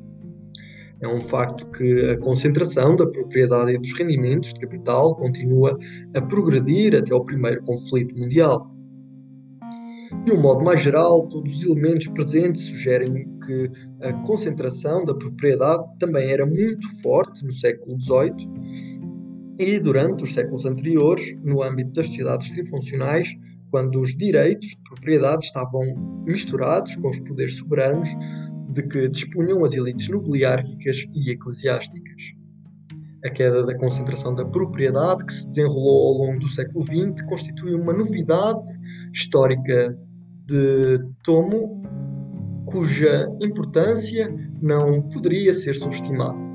É 1.02 1.08
um 1.08 1.20
facto 1.20 1.66
que 1.72 2.10
a 2.10 2.18
concentração 2.20 2.96
da 2.96 3.06
propriedade 3.06 3.72
e 3.72 3.78
dos 3.78 3.92
rendimentos 3.92 4.54
de 4.54 4.60
capital 4.60 5.14
continua 5.14 5.78
a 6.14 6.22
progredir 6.22 6.96
até 6.96 7.12
ao 7.12 7.22
primeiro 7.22 7.62
conflito 7.64 8.18
mundial. 8.18 8.72
De 10.24 10.32
um 10.32 10.40
modo 10.40 10.64
mais 10.64 10.80
geral, 10.80 11.28
todos 11.28 11.54
os 11.54 11.64
elementos 11.64 12.06
presentes 12.08 12.62
sugerem 12.62 13.28
que 13.44 13.70
a 14.00 14.12
concentração 14.24 15.04
da 15.04 15.14
propriedade 15.14 15.84
também 15.98 16.30
era 16.30 16.46
muito 16.46 16.88
forte 17.02 17.44
no 17.44 17.52
século 17.52 18.00
XVIII 18.00 19.01
e 19.58 19.78
durante 19.78 20.24
os 20.24 20.34
séculos 20.34 20.64
anteriores, 20.64 21.36
no 21.42 21.62
âmbito 21.62 21.92
das 21.92 22.06
sociedades 22.06 22.50
trifuncionais, 22.50 23.36
quando 23.70 24.00
os 24.00 24.14
direitos 24.16 24.68
de 24.68 24.82
propriedade 24.88 25.46
estavam 25.46 25.82
misturados 26.26 26.94
com 26.96 27.08
os 27.08 27.18
poderes 27.20 27.56
soberanos 27.56 28.08
de 28.70 28.82
que 28.82 29.08
dispunham 29.08 29.64
as 29.64 29.74
elites 29.74 30.08
nobiliárquicas 30.08 31.06
e 31.14 31.30
eclesiásticas. 31.30 32.22
A 33.24 33.30
queda 33.30 33.64
da 33.64 33.76
concentração 33.76 34.34
da 34.34 34.44
propriedade 34.44 35.24
que 35.24 35.32
se 35.32 35.46
desenrolou 35.46 36.08
ao 36.08 36.26
longo 36.26 36.40
do 36.40 36.48
século 36.48 36.82
XX 36.82 37.24
constitui 37.26 37.74
uma 37.74 37.92
novidade 37.92 38.66
histórica 39.12 39.96
de 40.46 40.98
tomo 41.22 41.82
cuja 42.66 43.28
importância 43.40 44.28
não 44.60 45.02
poderia 45.02 45.54
ser 45.54 45.74
subestimada. 45.74 46.51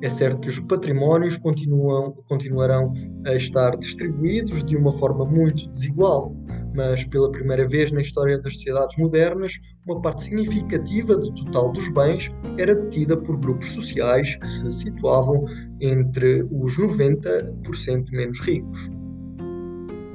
É 0.00 0.08
certo 0.08 0.40
que 0.40 0.48
os 0.48 0.60
patrimónios 0.60 1.36
continuam, 1.36 2.12
continuarão 2.28 2.92
a 3.26 3.34
estar 3.34 3.76
distribuídos 3.76 4.64
de 4.64 4.76
uma 4.76 4.92
forma 4.92 5.24
muito 5.24 5.68
desigual, 5.70 6.36
mas 6.72 7.02
pela 7.02 7.32
primeira 7.32 7.66
vez 7.66 7.90
na 7.90 8.00
história 8.00 8.38
das 8.40 8.54
sociedades 8.54 8.96
modernas, 8.96 9.58
uma 9.84 10.00
parte 10.00 10.22
significativa 10.22 11.16
do 11.16 11.34
total 11.34 11.72
dos 11.72 11.92
bens 11.92 12.30
era 12.58 12.76
detida 12.76 13.16
por 13.16 13.40
grupos 13.40 13.72
sociais 13.72 14.36
que 14.36 14.46
se 14.46 14.70
situavam 14.70 15.44
entre 15.80 16.42
os 16.52 16.78
90% 16.78 18.12
menos 18.12 18.38
ricos. 18.38 18.88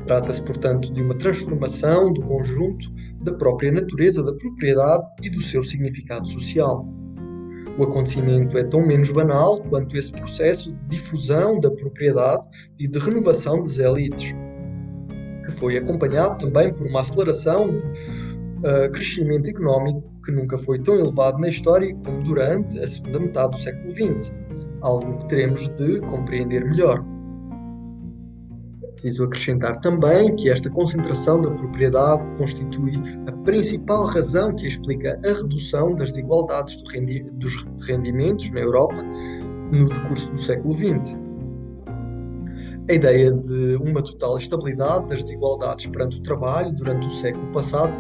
Trata-se, 0.06 0.44
portanto, 0.44 0.94
de 0.94 1.02
uma 1.02 1.18
transformação 1.18 2.14
do 2.14 2.22
conjunto 2.22 2.90
da 3.22 3.34
própria 3.34 3.72
natureza 3.72 4.24
da 4.24 4.34
propriedade 4.34 5.04
e 5.24 5.30
do 5.30 5.42
seu 5.42 5.62
significado 5.62 6.28
social. 6.28 7.03
O 7.78 7.84
acontecimento 7.84 8.58
é 8.58 8.64
tão 8.64 8.86
menos 8.86 9.10
banal 9.10 9.60
quanto 9.70 9.98
esse 9.98 10.12
processo 10.12 10.72
de 10.72 10.98
difusão 10.98 11.60
da 11.60 11.72
propriedade 11.72 12.48
e 12.80 12.88
de 12.88 13.00
renovação 13.00 13.62
das 13.62 13.80
elites 13.80 14.36
que 15.46 15.52
foi 15.52 15.78
acompanhado 15.78 16.38
também 16.38 16.74
por 16.74 16.88
uma 16.88 17.02
aceleração 17.02 17.68
do 17.68 17.78
uh, 17.78 18.92
crescimento 18.92 19.50
económico 19.50 20.04
que 20.24 20.32
nunca 20.32 20.58
foi 20.58 20.80
tão 20.80 20.96
elevado 20.96 21.40
na 21.40 21.50
história 21.50 21.94
como 22.06 22.24
durante 22.24 22.80
a 22.80 22.88
segunda 22.88 23.20
metade 23.20 23.52
do 23.52 23.58
século 23.58 23.90
XX, 23.90 24.34
algo 24.82 25.18
que 25.20 25.28
teremos 25.28 25.68
de 25.70 26.00
compreender 26.02 26.64
melhor. 26.64 27.04
Preciso 29.04 29.26
acrescentar 29.26 29.82
também 29.82 30.34
que 30.34 30.50
esta 30.50 30.70
concentração 30.70 31.42
da 31.42 31.52
propriedade 31.52 32.24
constitui 32.38 32.94
a 33.28 33.34
principal 33.44 34.06
razão 34.06 34.56
que 34.56 34.66
explica 34.66 35.20
a 35.26 35.28
redução 35.28 35.94
das 35.94 36.14
desigualdades 36.14 36.78
do 36.78 36.90
rendi 36.90 37.22
dos 37.34 37.66
rendimentos 37.86 38.50
na 38.52 38.62
Europa 38.62 39.04
no 39.74 39.90
decurso 39.90 40.32
do 40.32 40.40
século 40.40 40.74
XX. 40.74 41.18
A 42.90 42.94
ideia 42.94 43.34
de 43.34 43.76
uma 43.76 44.02
total 44.02 44.38
estabilidade 44.38 45.10
das 45.10 45.22
desigualdades 45.24 45.86
perante 45.88 46.20
o 46.20 46.24
trabalho 46.24 46.72
durante 46.72 47.06
o 47.06 47.12
século 47.12 47.52
passado 47.52 47.92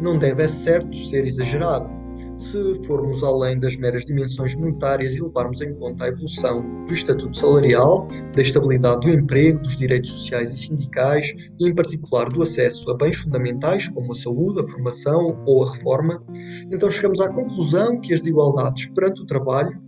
não 0.00 0.16
deve, 0.16 0.44
é 0.44 0.48
certo, 0.48 0.96
ser 0.96 1.26
exagerada. 1.26 1.90
Se 2.36 2.58
formos 2.84 3.22
além 3.22 3.58
das 3.58 3.76
meras 3.76 4.04
dimensões 4.04 4.54
monetárias 4.54 5.14
e 5.14 5.22
levarmos 5.22 5.60
em 5.60 5.74
conta 5.74 6.04
a 6.04 6.08
evolução 6.08 6.84
do 6.86 6.92
estatuto 6.92 7.36
salarial, 7.36 8.08
da 8.34 8.42
estabilidade 8.42 9.00
do 9.00 9.10
emprego, 9.10 9.60
dos 9.60 9.76
direitos 9.76 10.10
sociais 10.10 10.50
e 10.52 10.56
sindicais 10.56 11.32
e, 11.60 11.68
em 11.68 11.74
particular, 11.74 12.28
do 12.30 12.42
acesso 12.42 12.90
a 12.90 12.96
bens 12.96 13.18
fundamentais 13.18 13.88
como 13.88 14.12
a 14.12 14.14
saúde, 14.14 14.60
a 14.60 14.66
formação 14.66 15.42
ou 15.46 15.64
a 15.64 15.72
reforma, 15.72 16.24
então 16.70 16.90
chegamos 16.90 17.20
à 17.20 17.28
conclusão 17.28 18.00
que 18.00 18.14
as 18.14 18.20
desigualdades 18.20 18.86
perante 18.86 19.22
o 19.22 19.26
trabalho 19.26 19.80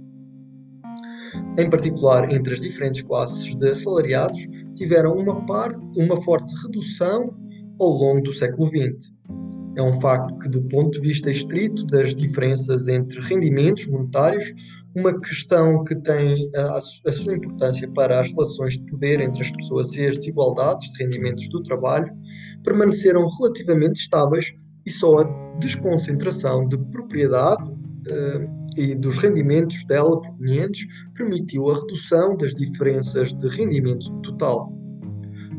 em 1.58 1.70
particular 1.70 2.30
entre 2.32 2.54
as 2.54 2.60
diferentes 2.60 3.02
classes 3.02 3.54
de 3.56 3.68
assalariados, 3.68 4.46
tiveram 4.74 5.14
uma, 5.14 5.44
parte, 5.46 5.78
uma 5.96 6.20
forte 6.22 6.52
redução 6.62 7.34
ao 7.80 7.88
longo 7.88 8.22
do 8.22 8.32
século 8.32 8.66
XX. 8.66 9.12
É 9.76 9.82
um 9.82 9.92
facto 10.00 10.38
que, 10.38 10.48
do 10.48 10.62
ponto 10.62 10.92
de 10.92 11.00
vista 11.00 11.30
estrito 11.30 11.84
das 11.86 12.14
diferenças 12.14 12.86
entre 12.88 13.20
rendimentos 13.20 13.86
monetários, 13.86 14.52
uma 14.94 15.18
questão 15.20 15.82
que 15.82 15.96
tem 15.96 16.48
a, 16.54 16.76
a, 16.76 16.80
sua 16.80 17.34
importância 17.34 17.90
para 17.92 18.20
as 18.20 18.30
relações 18.30 18.78
de 18.78 18.84
poder 18.84 19.20
entre 19.20 19.42
as 19.42 19.50
pessoas 19.50 19.92
e 19.94 20.06
as 20.06 20.16
desigualdades 20.16 20.92
de 20.92 21.04
rendimentos 21.04 21.48
do 21.48 21.62
trabalho, 21.62 22.08
permaneceram 22.62 23.28
relativamente 23.38 24.00
estáveis 24.00 24.52
e 24.86 24.90
só 24.90 25.18
a 25.18 25.24
desconcentração 25.58 26.68
de 26.68 26.78
propriedade 26.92 27.68
uh, 27.70 28.64
e 28.76 28.94
dos 28.94 29.18
rendimentos 29.18 29.84
dela 29.86 30.20
provenientes 30.20 30.86
permitiu 31.14 31.70
a 31.70 31.80
redução 31.80 32.36
das 32.36 32.54
diferenças 32.54 33.34
de 33.34 33.48
rendimento 33.48 34.10
total. 34.20 34.72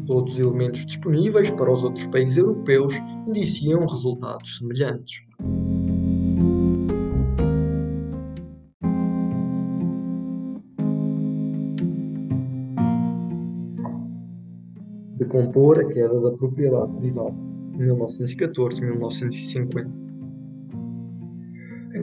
Todos 0.06 0.34
os 0.34 0.39
elementos 0.39 0.86
disponíveis 0.86 1.50
para 1.50 1.72
os 1.72 1.84
outros 1.84 2.06
países 2.08 2.38
europeus 2.38 2.94
indiciam 3.28 3.86
resultados 3.86 4.58
semelhantes. 4.58 5.24
Decompor 15.18 15.80
a 15.80 15.86
queda 15.86 16.22
da 16.22 16.32
propriedade 16.32 16.94
privada, 16.98 17.36
1914-1950. 17.78 20.05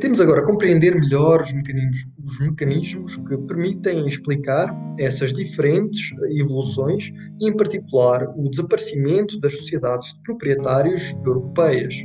Temos 0.03 0.21
agora 0.21 0.41
a 0.41 0.45
compreender 0.45 0.97
melhor 0.97 1.43
os 1.43 1.53
mecanismos, 1.53 2.13
os 2.25 2.41
mecanismos 2.41 3.17
que 3.19 3.39
permitem 3.39 4.05
explicar 4.05 4.77
essas 4.99 5.33
diferentes 5.33 6.11
evoluções 6.37 7.13
e, 7.41 7.49
em 7.49 7.57
particular, 7.57 8.27
o 8.37 8.51
desaparecimento 8.51 9.39
das 9.39 9.57
sociedades 9.59 10.15
de 10.15 10.23
proprietários 10.25 11.15
europeias 11.25 12.05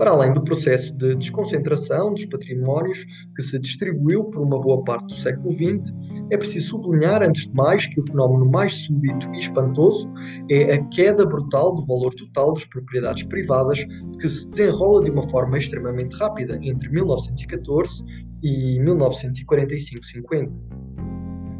para 0.00 0.12
além 0.12 0.32
do 0.32 0.42
processo 0.42 0.94
de 0.96 1.14
desconcentração 1.14 2.14
dos 2.14 2.24
patrimónios 2.24 3.04
que 3.36 3.42
se 3.42 3.58
distribuiu 3.58 4.24
por 4.24 4.40
uma 4.40 4.58
boa 4.58 4.82
parte 4.82 5.08
do 5.08 5.14
século 5.14 5.52
XX, 5.52 5.92
é 6.30 6.38
preciso 6.38 6.68
sublinhar, 6.68 7.22
antes 7.22 7.46
de 7.46 7.52
mais, 7.52 7.84
que 7.84 8.00
o 8.00 8.06
fenómeno 8.06 8.50
mais 8.50 8.86
súbito 8.86 9.30
e 9.34 9.40
espantoso 9.40 10.10
é 10.48 10.72
a 10.72 10.82
queda 10.86 11.26
brutal 11.26 11.74
do 11.74 11.84
valor 11.84 12.14
total 12.14 12.54
das 12.54 12.64
propriedades 12.64 13.24
privadas, 13.24 13.84
que 14.18 14.26
se 14.26 14.48
desenrola 14.48 15.04
de 15.04 15.10
uma 15.10 15.28
forma 15.28 15.58
extremamente 15.58 16.16
rápida 16.16 16.58
entre 16.62 16.88
1914 16.88 18.02
e 18.42 18.78
1945-50. 18.80 20.50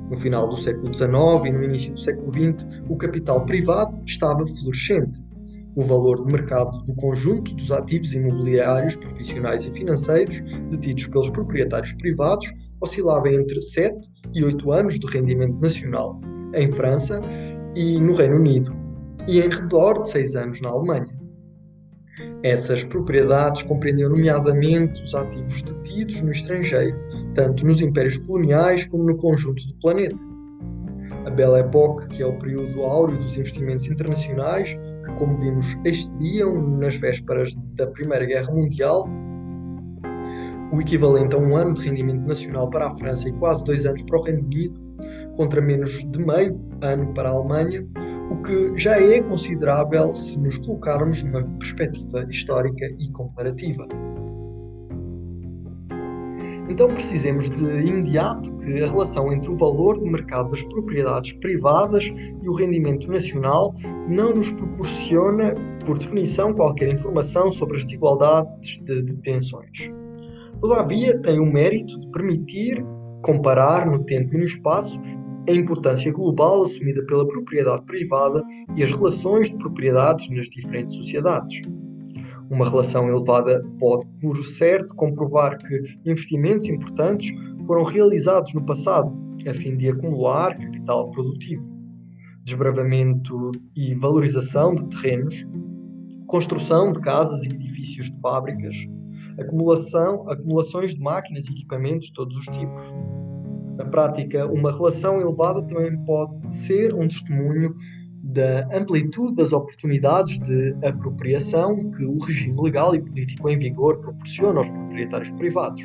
No 0.08 0.16
final 0.16 0.48
do 0.48 0.56
século 0.56 0.94
XIX 0.94 1.10
e 1.44 1.52
no 1.52 1.62
início 1.62 1.92
do 1.92 2.00
século 2.00 2.30
XX, 2.30 2.66
o 2.88 2.96
capital 2.96 3.44
privado 3.44 4.00
estava 4.06 4.46
florescente 4.46 5.20
o 5.76 5.82
valor 5.82 6.24
de 6.24 6.32
mercado 6.32 6.82
do 6.84 6.94
conjunto 6.94 7.54
dos 7.54 7.70
ativos 7.70 8.12
imobiliários, 8.12 8.96
profissionais 8.96 9.64
e 9.66 9.70
financeiros 9.70 10.40
detidos 10.70 11.06
pelos 11.06 11.30
proprietários 11.30 11.92
privados 11.92 12.52
oscilava 12.80 13.28
entre 13.28 13.60
7 13.60 14.08
e 14.34 14.44
8 14.44 14.72
anos 14.72 14.98
de 14.98 15.06
rendimento 15.06 15.60
nacional, 15.60 16.20
em 16.54 16.70
França 16.72 17.20
e 17.74 18.00
no 18.00 18.14
Reino 18.14 18.36
Unido. 18.36 18.78
e 19.28 19.38
em 19.38 19.48
redor 19.48 20.02
de 20.02 20.10
seis 20.10 20.34
anos 20.34 20.60
na 20.62 20.70
Alemanha. 20.70 21.14
Essas 22.42 22.82
propriedades 22.82 23.62
compreendiam 23.62 24.08
nomeadamente 24.08 25.02
os 25.02 25.14
ativos 25.14 25.60
detidos 25.60 26.22
no 26.22 26.30
estrangeiro, 26.30 26.96
tanto 27.34 27.66
nos 27.66 27.82
impérios 27.82 28.16
coloniais 28.16 28.86
como 28.86 29.04
no 29.04 29.16
conjunto 29.18 29.62
do 29.66 29.74
planeta. 29.74 30.16
A 31.26 31.30
Belle 31.30 31.60
Époque, 31.60 32.08
que 32.08 32.22
é 32.22 32.26
o 32.26 32.38
período 32.38 32.82
áureo 32.82 33.18
dos 33.18 33.36
investimentos 33.36 33.86
internacionais, 33.86 34.74
que, 35.04 35.12
como 35.14 35.38
vimos, 35.38 35.76
excediam 35.84 36.78
nas 36.78 36.96
vésperas 36.96 37.54
da 37.76 37.86
Primeira 37.88 38.24
Guerra 38.24 38.52
Mundial, 38.52 39.08
o 40.72 40.80
equivalente 40.80 41.34
a 41.34 41.38
um 41.38 41.56
ano 41.56 41.74
de 41.74 41.88
rendimento 41.88 42.26
nacional 42.26 42.70
para 42.70 42.88
a 42.88 42.96
França 42.96 43.28
e 43.28 43.32
quase 43.32 43.64
dois 43.64 43.84
anos 43.84 44.02
para 44.02 44.18
o 44.18 44.22
Reino 44.22 44.44
Unido, 44.44 44.80
contra 45.36 45.60
menos 45.60 46.04
de 46.10 46.18
meio 46.18 46.60
ano 46.82 47.12
para 47.14 47.28
a 47.28 47.32
Alemanha, 47.32 47.86
o 48.30 48.42
que 48.42 48.76
já 48.76 49.00
é 49.00 49.20
considerável 49.20 50.14
se 50.14 50.38
nos 50.38 50.58
colocarmos 50.58 51.22
numa 51.24 51.42
perspectiva 51.58 52.24
histórica 52.28 52.86
e 52.98 53.10
comparativa. 53.10 53.86
Então 56.70 56.86
precisemos 56.86 57.50
de 57.50 57.64
imediato 57.84 58.56
que 58.58 58.80
a 58.80 58.86
relação 58.86 59.32
entre 59.32 59.50
o 59.50 59.56
valor 59.56 59.98
de 59.98 60.08
mercado 60.08 60.50
das 60.50 60.62
propriedades 60.62 61.32
privadas 61.32 62.12
e 62.40 62.48
o 62.48 62.54
rendimento 62.54 63.10
nacional 63.10 63.74
não 64.08 64.32
nos 64.32 64.50
proporciona, 64.50 65.52
por 65.84 65.98
definição, 65.98 66.54
qualquer 66.54 66.88
informação 66.92 67.50
sobre 67.50 67.78
as 67.78 67.84
desigualdades 67.84 68.78
de 68.84 69.02
detenções. 69.02 69.90
Todavia, 70.60 71.18
tem 71.18 71.40
o 71.40 71.52
mérito 71.52 71.98
de 71.98 72.08
permitir 72.12 72.84
comparar 73.22 73.84
no 73.90 74.04
tempo 74.04 74.32
e 74.34 74.38
no 74.38 74.44
espaço 74.44 75.00
a 75.48 75.52
importância 75.52 76.12
global 76.12 76.62
assumida 76.62 77.04
pela 77.06 77.26
propriedade 77.26 77.84
privada 77.84 78.44
e 78.76 78.82
as 78.84 78.92
relações 78.92 79.50
de 79.50 79.56
propriedades 79.56 80.30
nas 80.30 80.48
diferentes 80.48 80.94
sociedades. 80.94 81.62
Uma 82.50 82.68
relação 82.68 83.08
elevada 83.08 83.64
pode, 83.78 84.04
por 84.20 84.44
certo, 84.44 84.92
comprovar 84.96 85.56
que 85.56 85.82
investimentos 86.04 86.68
importantes 86.68 87.30
foram 87.64 87.84
realizados 87.84 88.52
no 88.54 88.66
passado, 88.66 89.16
a 89.48 89.54
fim 89.54 89.76
de 89.76 89.88
acumular 89.88 90.58
capital 90.58 91.08
produtivo. 91.12 91.70
Desbravamento 92.42 93.52
e 93.76 93.94
valorização 93.94 94.74
de 94.74 94.88
terrenos, 94.88 95.46
construção 96.26 96.92
de 96.92 96.98
casas 97.00 97.44
e 97.44 97.50
edifícios 97.50 98.10
de 98.10 98.20
fábricas, 98.20 98.74
acumulação, 99.38 100.28
acumulações 100.28 100.96
de 100.96 101.00
máquinas 101.00 101.46
e 101.46 101.52
equipamentos 101.52 102.08
de 102.08 102.14
todos 102.14 102.36
os 102.36 102.46
tipos. 102.46 102.82
Na 103.76 103.84
prática, 103.84 104.46
uma 104.46 104.72
relação 104.72 105.20
elevada 105.20 105.62
também 105.62 105.96
pode 106.04 106.52
ser 106.54 106.94
um 106.94 107.06
testemunho 107.06 107.76
da 108.32 108.66
amplitude 108.76 109.34
das 109.34 109.52
oportunidades 109.52 110.38
de 110.38 110.74
apropriação 110.84 111.90
que 111.90 112.04
o 112.04 112.18
regime 112.18 112.56
legal 112.60 112.94
e 112.94 113.00
político 113.00 113.48
em 113.48 113.58
vigor 113.58 113.98
proporciona 114.00 114.58
aos 114.58 114.68
proprietários 114.68 115.30
privados. 115.32 115.84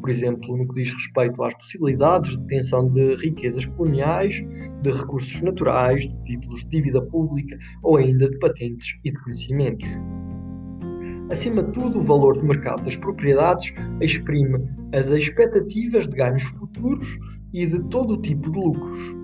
Por 0.00 0.10
exemplo, 0.10 0.56
no 0.56 0.68
que 0.68 0.82
diz 0.82 0.92
respeito 0.92 1.42
às 1.42 1.54
possibilidades 1.54 2.32
de 2.32 2.38
detenção 2.38 2.90
de 2.90 3.16
riquezas 3.16 3.66
coloniais, 3.66 4.44
de 4.82 4.90
recursos 4.90 5.40
naturais, 5.42 6.06
de 6.06 6.24
títulos 6.24 6.60
de 6.64 6.70
dívida 6.70 7.02
pública 7.02 7.58
ou 7.82 7.96
ainda 7.96 8.28
de 8.28 8.38
patentes 8.38 8.98
e 9.04 9.10
de 9.10 9.18
conhecimentos. 9.22 9.88
Acima 11.30 11.62
de 11.62 11.72
tudo, 11.72 11.98
o 11.98 12.02
valor 12.02 12.38
de 12.38 12.46
mercado 12.46 12.82
das 12.82 12.96
propriedades 12.96 13.72
exprime 14.00 14.58
as 14.94 15.08
expectativas 15.08 16.06
de 16.06 16.16
ganhos 16.16 16.42
futuros 16.42 17.18
e 17.52 17.66
de 17.66 17.80
todo 17.88 18.14
o 18.14 18.20
tipo 18.20 18.50
de 18.50 18.58
lucros. 18.58 19.16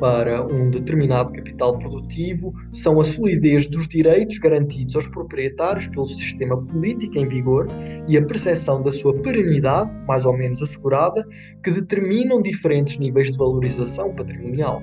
Para 0.00 0.44
um 0.44 0.68
determinado 0.68 1.32
capital 1.32 1.78
produtivo, 1.78 2.52
são 2.70 3.00
a 3.00 3.04
solidez 3.04 3.66
dos 3.66 3.88
direitos 3.88 4.38
garantidos 4.38 4.94
aos 4.94 5.08
proprietários 5.08 5.86
pelo 5.86 6.06
sistema 6.06 6.60
político 6.66 7.18
em 7.18 7.26
vigor 7.26 7.66
e 8.06 8.16
a 8.18 8.24
percepção 8.24 8.82
da 8.82 8.92
sua 8.92 9.14
perenidade, 9.22 9.90
mais 10.06 10.26
ou 10.26 10.36
menos 10.36 10.60
assegurada, 10.60 11.26
que 11.64 11.70
determinam 11.70 12.42
diferentes 12.42 12.98
níveis 12.98 13.30
de 13.30 13.38
valorização 13.38 14.14
patrimonial. 14.14 14.82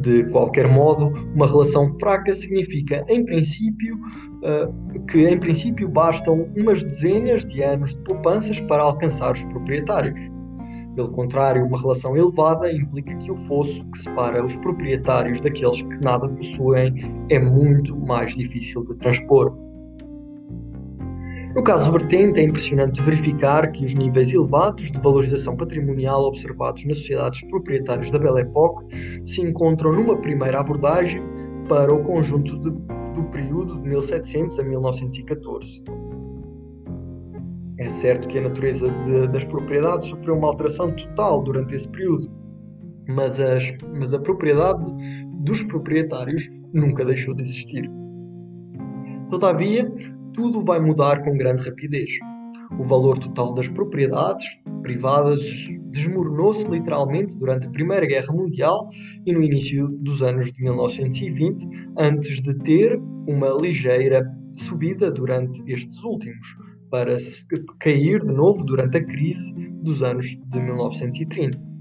De 0.00 0.24
qualquer 0.32 0.66
modo, 0.66 1.12
uma 1.34 1.46
relação 1.46 1.90
fraca 2.00 2.34
significa, 2.34 3.04
em 3.08 3.24
princípio, 3.24 3.96
uh, 3.96 5.04
que 5.06 5.28
em 5.28 5.38
princípio 5.38 5.88
bastam 5.88 6.50
umas 6.56 6.82
dezenas 6.82 7.44
de 7.44 7.62
anos 7.62 7.94
de 7.94 8.00
poupanças 8.00 8.60
para 8.62 8.82
alcançar 8.82 9.32
os 9.32 9.44
proprietários. 9.44 10.18
Pelo 10.94 11.10
contrário, 11.10 11.64
uma 11.64 11.80
relação 11.80 12.16
elevada 12.16 12.70
implica 12.70 13.16
que 13.16 13.30
o 13.30 13.34
fosso 13.34 13.84
que 13.86 13.98
separa 13.98 14.44
os 14.44 14.54
proprietários 14.56 15.40
daqueles 15.40 15.80
que 15.80 16.04
nada 16.04 16.28
possuem 16.28 16.94
é 17.30 17.38
muito 17.38 17.96
mais 17.96 18.34
difícil 18.34 18.84
de 18.84 18.94
transpor. 18.96 19.56
No 21.54 21.62
caso 21.62 21.92
vertente, 21.92 22.40
é 22.40 22.44
impressionante 22.44 23.02
verificar 23.02 23.70
que 23.72 23.84
os 23.84 23.94
níveis 23.94 24.32
elevados 24.32 24.90
de 24.90 25.00
valorização 25.00 25.54
patrimonial 25.54 26.22
observados 26.24 26.84
nas 26.86 26.98
sociedades 26.98 27.42
proprietárias 27.48 28.10
da 28.10 28.18
Belle 28.18 28.40
Époque 28.40 28.86
se 29.24 29.42
encontram 29.42 29.92
numa 29.92 30.16
primeira 30.16 30.60
abordagem 30.60 31.22
para 31.68 31.92
o 31.92 32.02
conjunto 32.02 32.58
de, 32.58 32.70
do 32.70 33.24
período 33.30 33.80
de 33.82 33.88
1700 33.88 34.58
a 34.58 34.62
1914. 34.62 35.84
É 37.82 37.88
certo 37.88 38.28
que 38.28 38.38
a 38.38 38.42
natureza 38.42 38.88
de, 38.88 39.26
das 39.26 39.44
propriedades 39.44 40.06
sofreu 40.06 40.36
uma 40.36 40.46
alteração 40.46 40.94
total 40.94 41.42
durante 41.42 41.74
esse 41.74 41.88
período, 41.88 42.30
mas, 43.08 43.40
as, 43.40 43.76
mas 43.98 44.14
a 44.14 44.20
propriedade 44.20 44.88
dos 45.40 45.64
proprietários 45.64 46.48
nunca 46.72 47.04
deixou 47.04 47.34
de 47.34 47.42
existir. 47.42 47.90
Todavia, 49.32 49.92
tudo 50.32 50.60
vai 50.60 50.78
mudar 50.78 51.24
com 51.24 51.36
grande 51.36 51.68
rapidez. 51.68 52.08
O 52.78 52.84
valor 52.84 53.18
total 53.18 53.52
das 53.52 53.68
propriedades 53.68 54.46
privadas 54.82 55.42
desmoronou-se 55.90 56.70
literalmente 56.70 57.36
durante 57.36 57.66
a 57.66 57.70
Primeira 57.70 58.06
Guerra 58.06 58.32
Mundial 58.32 58.86
e 59.26 59.32
no 59.32 59.42
início 59.42 59.88
dos 59.88 60.22
anos 60.22 60.52
de 60.52 60.62
1920, 60.62 61.66
antes 61.98 62.40
de 62.40 62.54
ter 62.58 62.96
uma 63.26 63.48
ligeira 63.60 64.24
subida 64.54 65.10
durante 65.10 65.60
estes 65.66 66.04
últimos, 66.04 66.46
para 66.92 67.16
cair 67.80 68.22
de 68.22 68.32
novo 68.32 68.64
durante 68.64 68.98
a 68.98 69.04
crise 69.04 69.52
dos 69.82 70.02
anos 70.02 70.38
de 70.46 70.60
1930 70.60 71.72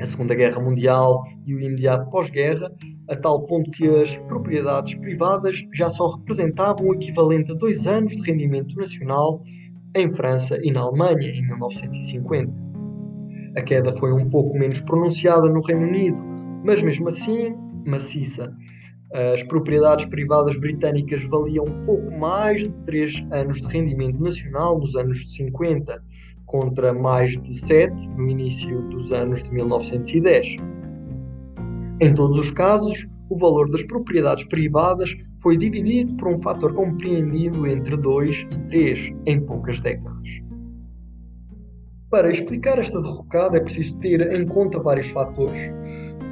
a 0.00 0.06
Segunda 0.06 0.34
Guerra 0.34 0.60
Mundial 0.60 1.22
e 1.46 1.54
o 1.54 1.60
imediato 1.60 2.10
pós-guerra, 2.10 2.70
a 3.08 3.14
tal 3.14 3.44
ponto 3.44 3.70
que 3.70 3.86
as 3.86 4.16
propriedades 4.18 4.94
privadas 4.96 5.62
já 5.72 5.88
só 5.88 6.08
representavam 6.08 6.88
o 6.88 6.94
equivalente 6.94 7.52
a 7.52 7.54
dois 7.54 7.86
anos 7.86 8.16
de 8.16 8.22
rendimento 8.22 8.74
nacional 8.76 9.40
em 9.94 10.12
França 10.12 10.58
e 10.62 10.72
na 10.72 10.80
Alemanha, 10.80 11.28
em 11.28 11.46
1950. 11.46 12.52
A 13.56 13.62
queda 13.62 13.92
foi 13.92 14.12
um 14.12 14.28
pouco 14.28 14.58
menos 14.58 14.80
pronunciada 14.80 15.48
no 15.48 15.62
Reino 15.62 15.86
Unido, 15.86 16.20
mas 16.64 16.82
mesmo 16.82 17.08
assim 17.08 17.54
maciça. 17.86 18.52
As 19.14 19.44
propriedades 19.44 20.06
privadas 20.06 20.58
britânicas 20.58 21.22
valiam 21.26 21.66
pouco 21.86 22.10
mais 22.18 22.62
de 22.62 22.76
3 22.78 23.24
anos 23.30 23.60
de 23.60 23.68
rendimento 23.68 24.20
nacional 24.20 24.76
nos 24.76 24.96
anos 24.96 25.32
50, 25.36 26.02
contra 26.46 26.92
mais 26.92 27.40
de 27.40 27.54
7 27.56 28.10
no 28.10 28.28
início 28.28 28.82
dos 28.88 29.12
anos 29.12 29.40
de 29.44 29.52
1910. 29.52 30.56
Em 32.00 32.12
todos 32.12 32.36
os 32.36 32.50
casos, 32.50 33.06
o 33.30 33.38
valor 33.38 33.70
das 33.70 33.84
propriedades 33.84 34.48
privadas 34.48 35.14
foi 35.40 35.56
dividido 35.56 36.16
por 36.16 36.26
um 36.26 36.36
fator 36.36 36.74
compreendido 36.74 37.68
entre 37.68 37.96
2 37.96 38.48
e 38.50 38.58
3 38.68 39.12
em 39.26 39.40
poucas 39.46 39.78
décadas. 39.78 40.42
Para 42.10 42.30
explicar 42.30 42.80
esta 42.80 43.00
derrocada 43.00 43.58
é 43.58 43.60
preciso 43.60 43.96
ter 43.98 44.20
em 44.32 44.44
conta 44.46 44.80
vários 44.80 45.08
fatores. 45.10 45.70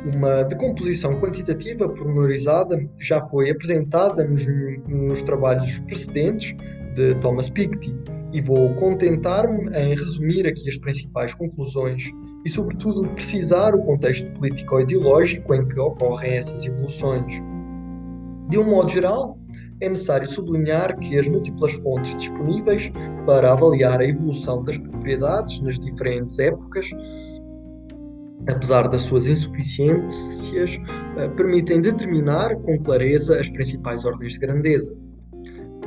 Uma 0.05 0.43
decomposição 0.43 1.21
quantitativa 1.21 1.89
pormenorizada 1.89 2.77
já 2.99 3.21
foi 3.21 3.51
apresentada 3.51 4.25
nos, 4.25 4.45
nos 4.89 5.23
trabalhos 5.23 5.79
precedentes 5.81 6.57
de 6.95 7.15
Thomas 7.17 7.49
Piketty 7.49 7.95
e 8.33 8.41
vou 8.41 8.75
contentar-me 8.75 9.71
em 9.77 9.95
resumir 9.95 10.47
aqui 10.47 10.69
as 10.69 10.77
principais 10.77 11.35
conclusões 11.35 12.11
e, 12.45 12.49
sobretudo, 12.49 13.09
precisar 13.11 13.75
o 13.75 13.83
contexto 13.83 14.29
político-ideológico 14.33 15.55
em 15.55 15.69
que 15.69 15.79
ocorrem 15.79 16.33
essas 16.33 16.67
evoluções. 16.67 17.41
De 18.49 18.59
um 18.59 18.65
modo 18.65 18.91
geral, 18.91 19.39
é 19.81 19.89
necessário 19.89 20.27
sublinhar 20.27 20.99
que 20.99 21.19
as 21.19 21.29
múltiplas 21.29 21.75
fontes 21.75 22.17
disponíveis 22.17 22.91
para 23.27 23.53
avaliar 23.53 24.01
a 24.01 24.07
evolução 24.07 24.63
das 24.63 24.79
propriedades 24.79 25.61
nas 25.61 25.79
diferentes 25.79 26.39
épocas 26.39 26.91
apesar 28.49 28.89
das 28.89 29.03
suas 29.03 29.27
insuficiências, 29.27 30.79
eh, 31.17 31.29
permitem 31.37 31.81
determinar 31.81 32.55
com 32.57 32.79
clareza 32.79 33.41
as 33.41 33.49
principais 33.49 34.05
ordens 34.05 34.33
de 34.35 34.41
grandeza. 34.41 34.95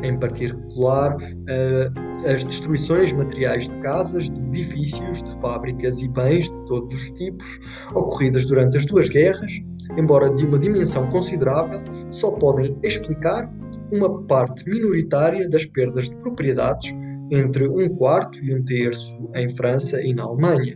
Em 0.04 0.18
particular, 0.18 1.18
eh, 1.48 1.90
as 2.26 2.44
destruições 2.44 3.12
materiais 3.14 3.68
de 3.70 3.78
casas, 3.78 4.30
de 4.30 4.42
edifícios, 4.42 5.24
de 5.24 5.42
fábricas 5.42 6.02
e 6.02 6.08
bens 6.10 6.50
de 6.50 6.66
todos 6.66 6.94
os 6.94 7.10
tipos, 7.12 7.60
ocorridas 7.94 8.46
durante 8.46 8.78
as 8.78 8.86
duas 8.86 9.10
guerras, 9.10 9.52
embora 9.98 10.30
de 10.34 10.46
uma 10.46 10.58
dimensão 10.58 11.08
considerável, 11.10 11.82
só 12.10 12.32
podem 12.32 12.78
explicar 12.84 13.52
uma 13.92 14.22
parte 14.24 14.68
minoritária 14.68 15.48
das 15.48 15.66
perdas 15.66 16.10
de 16.10 16.16
propriedades, 16.18 16.94
entre 17.32 17.68
um 17.68 17.90
quarto 17.90 18.44
e 18.44 18.54
um 18.54 18.64
terço 18.66 19.30
em 19.36 19.50
França 19.56 20.02
e 20.02 20.14
na 20.14 20.24
Alemanha, 20.24 20.76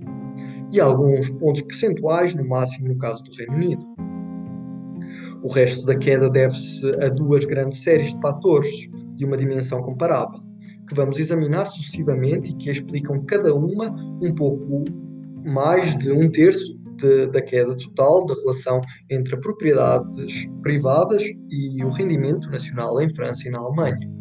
e 0.71 0.79
alguns 0.79 1.29
pontos 1.31 1.61
percentuais 1.63 2.35
no 2.35 2.47
máximo 2.47 2.87
no 2.87 2.97
caso 2.97 3.23
do 3.23 3.31
Reino 3.35 3.55
Unido. 3.55 3.83
O 5.41 5.51
resto 5.51 5.85
da 5.85 5.95
queda 5.95 6.29
deve-se 6.29 6.85
a 7.01 7.09
duas 7.09 7.45
grandes 7.45 7.81
séries 7.81 8.13
de 8.13 8.21
fatores 8.21 8.87
de 9.15 9.25
uma 9.25 9.37
dimensão 9.37 9.81
comparável, 9.81 10.39
que 10.87 10.95
vamos 10.95 11.17
examinar 11.17 11.65
sucessivamente 11.65 12.51
e 12.51 12.55
que 12.55 12.69
explicam 12.69 13.23
cada 13.25 13.53
uma 13.55 13.89
um 14.21 14.33
pouco 14.35 14.83
mais 15.45 15.95
de 15.97 16.11
um 16.11 16.29
terço 16.29 16.77
de, 16.97 17.27
da 17.27 17.41
queda 17.41 17.75
total 17.75 18.25
da 18.25 18.33
relação 18.35 18.81
entre 19.09 19.37
propriedades 19.37 20.45
privadas 20.61 21.23
e 21.49 21.83
o 21.83 21.89
rendimento 21.89 22.49
nacional 22.49 23.01
em 23.01 23.09
França 23.09 23.47
e 23.47 23.51
na 23.51 23.59
Alemanha. 23.59 24.18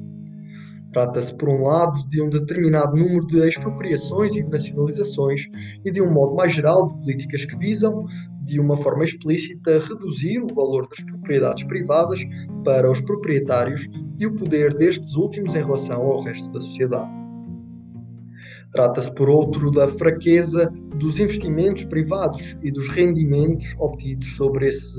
Trata-se, 0.92 1.36
por 1.36 1.48
um 1.48 1.62
lado, 1.62 2.06
de 2.08 2.22
um 2.22 2.30
determinado 2.30 2.96
número 2.96 3.26
de 3.26 3.46
expropriações 3.46 4.34
e 4.36 4.42
de 4.42 4.48
nacionalizações 4.48 5.46
e, 5.84 5.90
de 5.90 6.00
um 6.00 6.10
modo 6.10 6.34
mais 6.34 6.52
geral, 6.52 6.88
de 6.88 6.94
políticas 7.00 7.44
que 7.44 7.56
visam, 7.56 8.06
de 8.40 8.58
uma 8.58 8.76
forma 8.76 9.04
explícita, 9.04 9.78
reduzir 9.78 10.40
o 10.40 10.54
valor 10.54 10.88
das 10.88 11.04
propriedades 11.04 11.64
privadas 11.64 12.20
para 12.64 12.90
os 12.90 13.00
proprietários 13.00 13.86
e 14.18 14.26
o 14.26 14.34
poder 14.34 14.74
destes 14.74 15.14
últimos 15.14 15.54
em 15.54 15.62
relação 15.62 16.00
ao 16.00 16.22
resto 16.22 16.50
da 16.50 16.60
sociedade. 16.60 17.27
Trata-se, 18.72 19.14
por 19.14 19.30
outro, 19.30 19.70
da 19.70 19.88
fraqueza 19.88 20.70
dos 20.96 21.18
investimentos 21.18 21.84
privados 21.84 22.58
e 22.62 22.70
dos 22.70 22.88
rendimentos 22.88 23.74
obtidos 23.78 24.36
sobre 24.36 24.66
esses 24.66 24.96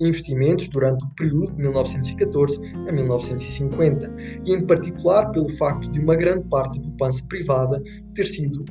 investimentos 0.00 0.68
durante 0.68 1.04
o 1.04 1.08
período 1.10 1.52
de 1.52 1.62
1914 1.62 2.60
a 2.88 2.92
1950, 2.92 4.12
e 4.44 4.52
em 4.52 4.66
particular 4.66 5.30
pelo 5.30 5.48
facto 5.50 5.90
de 5.92 6.00
uma 6.00 6.16
grande 6.16 6.48
parte 6.48 6.78
da 6.78 6.84
poupança 6.84 7.24
privada 7.28 7.82
ter 8.14 8.26
sido 8.26 8.64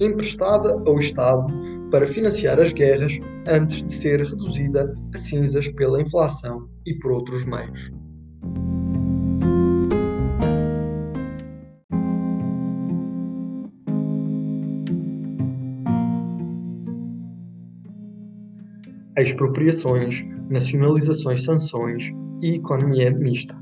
emprestada 0.00 0.72
ao 0.86 0.98
Estado 0.98 1.48
para 1.90 2.06
financiar 2.06 2.60
as 2.60 2.72
guerras 2.72 3.18
antes 3.46 3.82
de 3.82 3.92
ser 3.92 4.20
reduzida 4.20 4.94
a 5.14 5.18
cinzas 5.18 5.68
pela 5.70 6.00
inflação 6.02 6.68
e 6.84 6.94
por 6.98 7.12
outros 7.12 7.44
meios. 7.44 7.90
Expropriações, 19.22 20.24
nacionalizações, 20.48 21.42
sanções 21.42 22.10
e 22.42 22.54
economia 22.54 23.10
mista. 23.10 23.56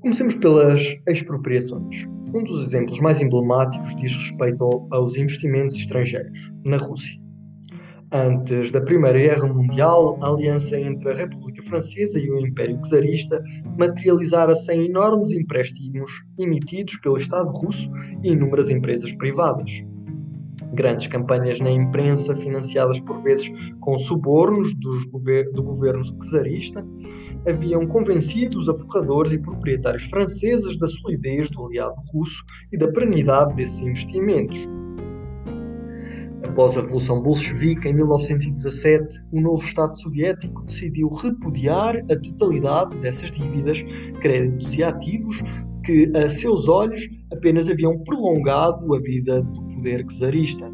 Comecemos 0.00 0.34
pelas 0.36 0.82
expropriações. 1.08 2.04
Um 2.34 2.44
dos 2.44 2.66
exemplos 2.66 3.00
mais 3.00 3.20
emblemáticos 3.20 3.96
diz 3.96 4.14
respeito 4.14 4.86
aos 4.90 5.16
investimentos 5.16 5.76
estrangeiros, 5.76 6.52
na 6.64 6.76
Rússia. 6.76 7.20
Antes 8.12 8.70
da 8.70 8.80
Primeira 8.80 9.18
Guerra 9.18 9.52
Mundial, 9.52 10.16
a 10.22 10.28
aliança 10.28 10.78
entre 10.78 11.10
a 11.10 11.14
República 11.14 11.62
Francesa 11.62 12.20
e 12.20 12.30
o 12.30 12.38
Império 12.38 12.80
Czarista 12.82 13.42
materializara-se 13.76 14.72
em 14.72 14.86
enormes 14.86 15.32
empréstimos 15.32 16.10
emitidos 16.38 16.96
pelo 17.00 17.16
Estado 17.16 17.50
russo 17.50 17.90
e 18.22 18.30
inúmeras 18.30 18.70
empresas 18.70 19.12
privadas 19.14 19.82
grandes 20.72 21.06
campanhas 21.06 21.60
na 21.60 21.70
imprensa, 21.70 22.34
financiadas 22.34 23.00
por 23.00 23.22
vezes 23.22 23.50
com 23.80 23.98
subornos 23.98 24.74
gover 25.10 25.50
do 25.52 25.62
governo 25.62 26.02
czarista, 26.30 26.86
haviam 27.48 27.86
convencido 27.86 28.58
os 28.58 28.68
aforradores 28.68 29.32
e 29.32 29.38
proprietários 29.38 30.04
franceses 30.04 30.76
da 30.76 30.86
solidez 30.86 31.50
do 31.50 31.64
aliado 31.64 32.00
russo 32.12 32.44
e 32.72 32.78
da 32.78 32.90
perenidade 32.90 33.54
desses 33.54 33.82
investimentos. 33.82 34.68
Após 36.42 36.76
a 36.76 36.80
Revolução 36.80 37.20
Bolchevique, 37.20 37.88
em 37.88 37.94
1917, 37.94 39.22
o 39.32 39.40
novo 39.40 39.62
Estado 39.62 39.96
Soviético 39.96 40.64
decidiu 40.64 41.08
repudiar 41.08 41.96
a 42.10 42.16
totalidade 42.16 42.96
dessas 42.98 43.30
dívidas, 43.30 43.82
créditos 44.20 44.74
e 44.76 44.82
ativos 44.82 45.42
que, 45.84 46.10
a 46.16 46.30
seus 46.30 46.68
olhos, 46.68 47.08
apenas 47.32 47.68
haviam 47.68 47.98
prolongado 48.04 48.94
a 48.94 49.00
vida 49.00 49.42
do 49.42 49.65
poder 49.76 50.04
czarista. 50.06 50.70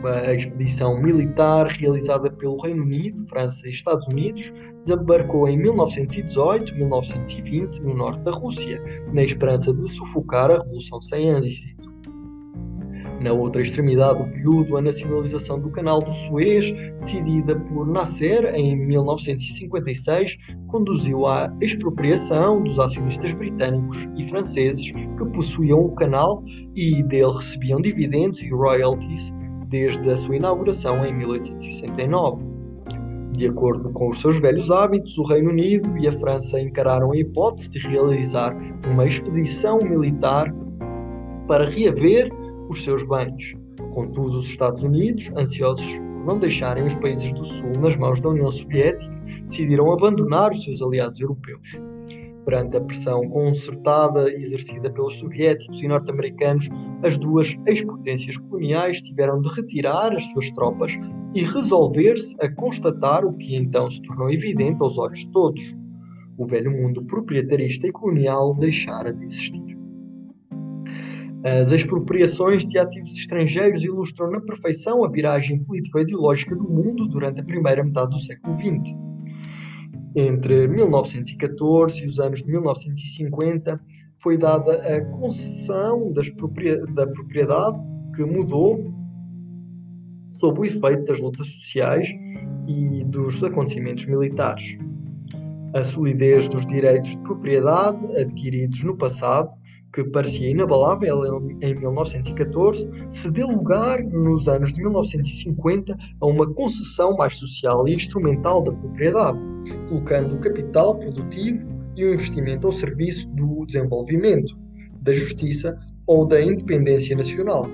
Uma 0.00 0.32
expedição 0.32 1.02
militar 1.02 1.66
realizada 1.66 2.30
pelo 2.30 2.60
Reino 2.60 2.84
Unido, 2.84 3.20
França 3.26 3.66
e 3.66 3.70
Estados 3.70 4.06
Unidos 4.06 4.54
desembarcou 4.80 5.48
em 5.48 5.60
1918-1920 5.60 7.80
no 7.80 7.96
norte 7.96 8.22
da 8.22 8.30
Rússia, 8.30 8.80
na 9.12 9.24
esperança 9.24 9.74
de 9.74 9.90
sufocar 9.90 10.52
a 10.52 10.58
Revolução 10.58 11.00
êxito. 11.12 11.77
Na 13.20 13.32
outra 13.32 13.60
extremidade 13.60 14.22
do 14.22 14.30
período, 14.30 14.76
a 14.76 14.80
nacionalização 14.80 15.58
do 15.58 15.72
Canal 15.72 16.00
do 16.00 16.12
Suez, 16.12 16.70
decidida 17.00 17.58
por 17.58 17.86
Nasser 17.86 18.54
em 18.54 18.76
1956, 18.76 20.36
conduziu 20.68 21.26
à 21.26 21.52
expropriação 21.60 22.62
dos 22.62 22.78
acionistas 22.78 23.32
britânicos 23.32 24.08
e 24.16 24.24
franceses 24.28 24.92
que 24.92 25.26
possuíam 25.32 25.80
o 25.80 25.94
canal 25.96 26.44
e 26.76 27.02
dele 27.02 27.32
recebiam 27.32 27.80
dividendos 27.80 28.40
e 28.42 28.50
royalties 28.50 29.34
desde 29.66 30.08
a 30.10 30.16
sua 30.16 30.36
inauguração 30.36 31.04
em 31.04 31.12
1869. 31.16 32.46
De 33.32 33.46
acordo 33.46 33.90
com 33.90 34.08
os 34.08 34.20
seus 34.20 34.40
velhos 34.40 34.70
hábitos, 34.70 35.18
o 35.18 35.24
Reino 35.24 35.50
Unido 35.50 35.96
e 35.98 36.06
a 36.06 36.12
França 36.12 36.60
encararam 36.60 37.12
a 37.12 37.16
hipótese 37.16 37.70
de 37.70 37.78
realizar 37.80 38.56
uma 38.90 39.06
expedição 39.06 39.78
militar 39.78 40.52
para 41.46 41.64
reaver 41.64 42.30
os 42.68 42.84
seus 42.84 43.06
bens. 43.06 43.54
Contudo, 43.92 44.38
os 44.38 44.48
Estados 44.48 44.82
Unidos, 44.82 45.30
ansiosos 45.36 45.98
por 46.18 46.26
não 46.26 46.38
deixarem 46.38 46.84
os 46.84 46.94
países 46.94 47.32
do 47.32 47.44
Sul 47.44 47.72
nas 47.80 47.96
mãos 47.96 48.20
da 48.20 48.28
União 48.28 48.50
Soviética, 48.50 49.14
decidiram 49.44 49.90
abandonar 49.90 50.50
os 50.50 50.62
seus 50.62 50.82
aliados 50.82 51.20
europeus. 51.20 51.80
Perante 52.44 52.76
a 52.78 52.80
pressão 52.80 53.28
concertada 53.28 54.32
exercida 54.32 54.90
pelos 54.90 55.14
soviéticos 55.18 55.82
e 55.82 55.88
norte-americanos, 55.88 56.68
as 57.04 57.16
duas 57.16 57.54
ex-potências 57.66 58.38
coloniais 58.38 59.02
tiveram 59.02 59.40
de 59.40 59.48
retirar 59.54 60.14
as 60.14 60.24
suas 60.30 60.50
tropas 60.50 60.92
e 61.34 61.42
resolver-se 61.42 62.34
a 62.40 62.50
constatar 62.50 63.24
o 63.24 63.34
que 63.34 63.54
então 63.54 63.88
se 63.90 64.00
tornou 64.02 64.30
evidente 64.30 64.82
aos 64.82 64.96
olhos 64.96 65.20
de 65.20 65.30
todos: 65.30 65.62
o 66.38 66.46
velho 66.46 66.70
mundo 66.70 67.04
proprietarista 67.04 67.86
e 67.86 67.92
colonial 67.92 68.54
deixara 68.54 69.12
de 69.12 69.22
existir. 69.22 69.77
As 71.44 71.70
expropriações 71.70 72.66
de 72.66 72.78
ativos 72.78 73.16
estrangeiros 73.16 73.84
ilustram 73.84 74.30
na 74.30 74.40
perfeição 74.40 75.04
a 75.04 75.08
viragem 75.08 75.62
político-ideológica 75.62 76.56
do 76.56 76.68
mundo 76.68 77.06
durante 77.06 77.40
a 77.40 77.44
primeira 77.44 77.84
metade 77.84 78.10
do 78.10 78.18
século 78.18 78.52
XX. 78.54 78.96
Entre 80.16 80.66
1914 80.66 82.02
e 82.02 82.06
os 82.06 82.18
anos 82.18 82.42
de 82.42 82.50
1950, 82.50 83.80
foi 84.16 84.36
dada 84.36 84.74
a 84.74 85.04
concessão 85.16 86.12
da 86.12 87.06
propriedade 87.06 87.78
que 88.16 88.24
mudou 88.24 88.92
sob 90.30 90.60
o 90.60 90.64
efeito 90.64 91.04
das 91.04 91.20
lutas 91.20 91.46
sociais 91.46 92.08
e 92.66 93.04
dos 93.04 93.44
acontecimentos 93.44 94.06
militares. 94.06 94.76
A 95.72 95.84
solidez 95.84 96.48
dos 96.48 96.66
direitos 96.66 97.12
de 97.12 97.18
propriedade 97.20 98.04
adquiridos 98.16 98.82
no 98.82 98.96
passado 98.96 99.54
que 99.92 100.04
parecia 100.04 100.50
inabalável 100.50 101.40
em 101.60 101.74
1914, 101.74 102.88
se 103.10 103.30
deu 103.30 103.48
lugar, 103.48 104.02
nos 104.04 104.48
anos 104.48 104.72
de 104.72 104.80
1950, 104.80 105.96
a 106.20 106.26
uma 106.26 106.52
concessão 106.52 107.16
mais 107.16 107.36
social 107.36 107.86
e 107.88 107.94
instrumental 107.94 108.62
da 108.62 108.72
propriedade, 108.72 109.38
colocando 109.88 110.34
o 110.34 110.40
capital 110.40 110.98
produtivo 110.98 111.66
e 111.96 112.04
o 112.04 112.14
investimento 112.14 112.66
ao 112.66 112.72
serviço 112.72 113.28
do 113.30 113.64
desenvolvimento, 113.66 114.56
da 115.00 115.12
justiça 115.12 115.76
ou 116.06 116.26
da 116.26 116.40
independência 116.40 117.16
nacional. 117.16 117.66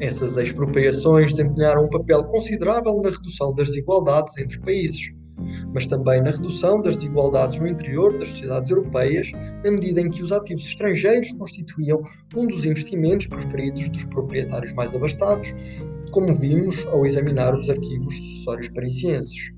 Essas 0.00 0.36
expropriações 0.36 1.34
desempenharam 1.34 1.86
um 1.86 1.90
papel 1.90 2.22
considerável 2.24 3.00
na 3.02 3.10
redução 3.10 3.52
das 3.52 3.68
desigualdades 3.68 4.38
entre 4.38 4.60
países, 4.60 5.12
mas 5.72 5.86
também 5.86 6.22
na 6.22 6.30
redução 6.30 6.80
das 6.80 6.96
desigualdades 6.96 7.58
no 7.58 7.68
interior 7.68 8.16
das 8.18 8.28
sociedades 8.28 8.70
europeias, 8.70 9.30
na 9.64 9.70
medida 9.70 10.00
em 10.00 10.10
que 10.10 10.22
os 10.22 10.32
ativos 10.32 10.66
estrangeiros 10.66 11.32
constituíam 11.32 12.02
um 12.36 12.46
dos 12.46 12.64
investimentos 12.64 13.26
preferidos 13.26 13.88
dos 13.88 14.04
proprietários 14.06 14.72
mais 14.74 14.94
abastados, 14.94 15.54
como 16.10 16.32
vimos 16.34 16.86
ao 16.86 17.04
examinar 17.04 17.54
os 17.54 17.68
arquivos 17.68 18.14
sucessórios 18.14 18.68
parisienses. 18.68 19.52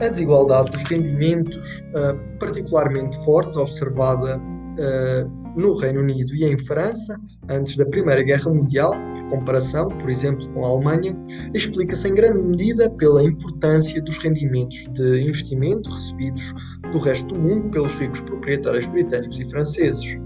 A 0.00 0.08
desigualdade 0.08 0.70
dos 0.72 0.82
rendimentos, 0.82 1.80
uh, 1.90 2.38
particularmente 2.38 3.16
forte, 3.24 3.56
observada 3.56 4.36
uh, 4.36 5.42
no 5.56 5.74
Reino 5.76 6.00
Unido 6.00 6.34
e 6.34 6.44
em 6.44 6.58
França, 6.58 7.16
antes 7.48 7.76
da 7.76 7.86
Primeira 7.86 8.22
Guerra 8.22 8.50
Mundial, 8.50 8.92
comparação, 9.32 9.88
por 9.88 10.10
exemplo, 10.10 10.46
com 10.52 10.64
a 10.64 10.68
Alemanha, 10.68 11.16
explica-se 11.54 12.08
em 12.08 12.14
grande 12.14 12.42
medida 12.42 12.90
pela 12.90 13.22
importância 13.22 14.00
dos 14.02 14.18
rendimentos 14.18 14.86
de 14.92 15.22
investimento 15.22 15.90
recebidos 15.90 16.54
do 16.92 16.98
resto 16.98 17.34
do 17.34 17.40
mundo 17.40 17.70
pelos 17.70 17.94
ricos 17.94 18.20
proprietários 18.20 18.86
britânicos 18.86 19.40
e 19.40 19.48
franceses. 19.48 20.16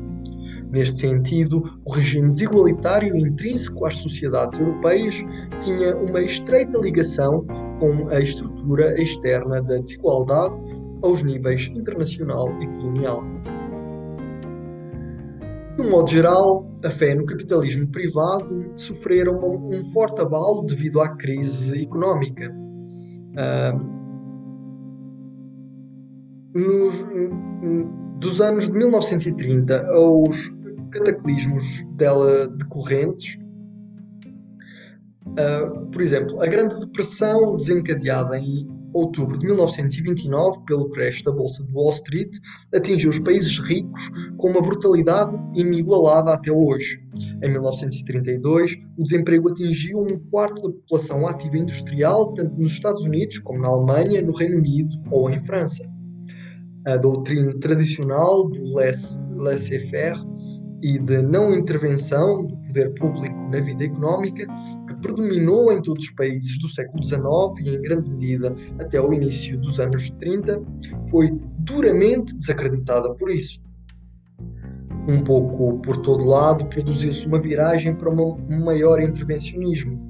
Neste 0.72 0.98
sentido, 0.98 1.62
o 1.84 1.92
regime 1.92 2.28
desigualitário 2.28 3.16
intrínseco 3.16 3.86
às 3.86 3.94
sociedades 3.96 4.58
europeias 4.58 5.14
tinha 5.60 5.96
uma 5.96 6.20
estreita 6.20 6.76
ligação 6.78 7.46
com 7.78 8.08
a 8.08 8.20
estrutura 8.20 9.00
externa 9.00 9.62
da 9.62 9.78
desigualdade 9.78 10.54
aos 11.02 11.22
níveis 11.22 11.70
internacional 11.72 12.50
e 12.60 12.66
colonial. 12.66 13.24
De 15.76 15.82
um 15.82 15.90
modo 15.90 16.10
geral, 16.10 16.66
a 16.82 16.90
fé 16.90 17.14
no 17.14 17.26
capitalismo 17.26 17.86
privado 17.88 18.72
sofreram 18.74 19.38
um 19.38 19.82
forte 19.92 20.22
abalo 20.22 20.62
devido 20.62 21.02
à 21.02 21.08
crise 21.16 21.82
económica. 21.82 22.50
Uh, 23.36 23.96
nos, 26.58 26.94
dos 28.18 28.40
anos 28.40 28.68
de 28.68 28.72
1930 28.72 29.86
aos 29.88 30.50
cataclismos 30.90 31.84
dela 31.96 32.48
decorrentes, 32.48 33.38
uh, 35.26 35.86
por 35.90 36.00
exemplo, 36.00 36.42
a 36.42 36.46
Grande 36.46 36.80
Depressão 36.80 37.54
desencadeada 37.54 38.38
em 38.38 38.66
outubro 38.96 39.38
de 39.38 39.46
1929, 39.46 40.64
pelo 40.66 40.88
crash 40.90 41.22
da 41.22 41.30
Bolsa 41.30 41.64
de 41.64 41.72
Wall 41.72 41.90
Street, 41.90 42.36
atingiu 42.74 43.10
os 43.10 43.18
países 43.18 43.58
ricos 43.58 44.10
com 44.36 44.50
uma 44.50 44.60
brutalidade 44.60 45.36
inigualada 45.54 46.32
até 46.32 46.50
hoje. 46.50 47.00
Em 47.42 47.50
1932, 47.50 48.76
o 48.98 49.02
desemprego 49.02 49.50
atingiu 49.50 50.00
um 50.00 50.18
quarto 50.30 50.62
da 50.62 50.74
população 50.74 51.26
ativa 51.26 51.56
industrial, 51.56 52.34
tanto 52.34 52.54
nos 52.56 52.72
Estados 52.72 53.02
Unidos 53.02 53.38
como 53.38 53.60
na 53.60 53.68
Alemanha, 53.68 54.22
no 54.22 54.32
Reino 54.32 54.58
Unido 54.58 54.96
ou 55.10 55.30
em 55.30 55.38
França. 55.38 55.84
A 56.86 56.96
doutrina 56.96 57.58
tradicional 57.58 58.48
do 58.48 58.62
laissez-faire 59.42 60.18
e 60.82 60.98
de 60.98 61.22
não 61.22 61.54
intervenção 61.54 62.44
do 62.46 62.56
poder 62.58 62.94
público 62.94 63.36
na 63.50 63.60
vida 63.60 63.84
económica 63.84 64.46
predominou 65.06 65.72
em 65.72 65.80
todos 65.80 66.04
os 66.04 66.10
países 66.10 66.58
do 66.58 66.68
século 66.68 67.04
XIX 67.04 67.26
e, 67.60 67.74
em 67.74 67.80
grande 67.80 68.10
medida, 68.10 68.54
até 68.78 69.00
o 69.00 69.12
início 69.12 69.58
dos 69.58 69.78
anos 69.78 70.10
30, 70.10 70.60
foi 71.10 71.32
duramente 71.60 72.36
desacreditada 72.36 73.14
por 73.14 73.30
isso. 73.30 73.60
Um 75.08 75.22
pouco 75.22 75.78
por 75.80 75.98
todo 75.98 76.24
lado, 76.24 76.66
produziu-se 76.66 77.26
uma 77.26 77.40
viragem 77.40 77.94
para 77.94 78.10
um 78.10 78.64
maior 78.64 79.00
intervencionismo. 79.00 80.04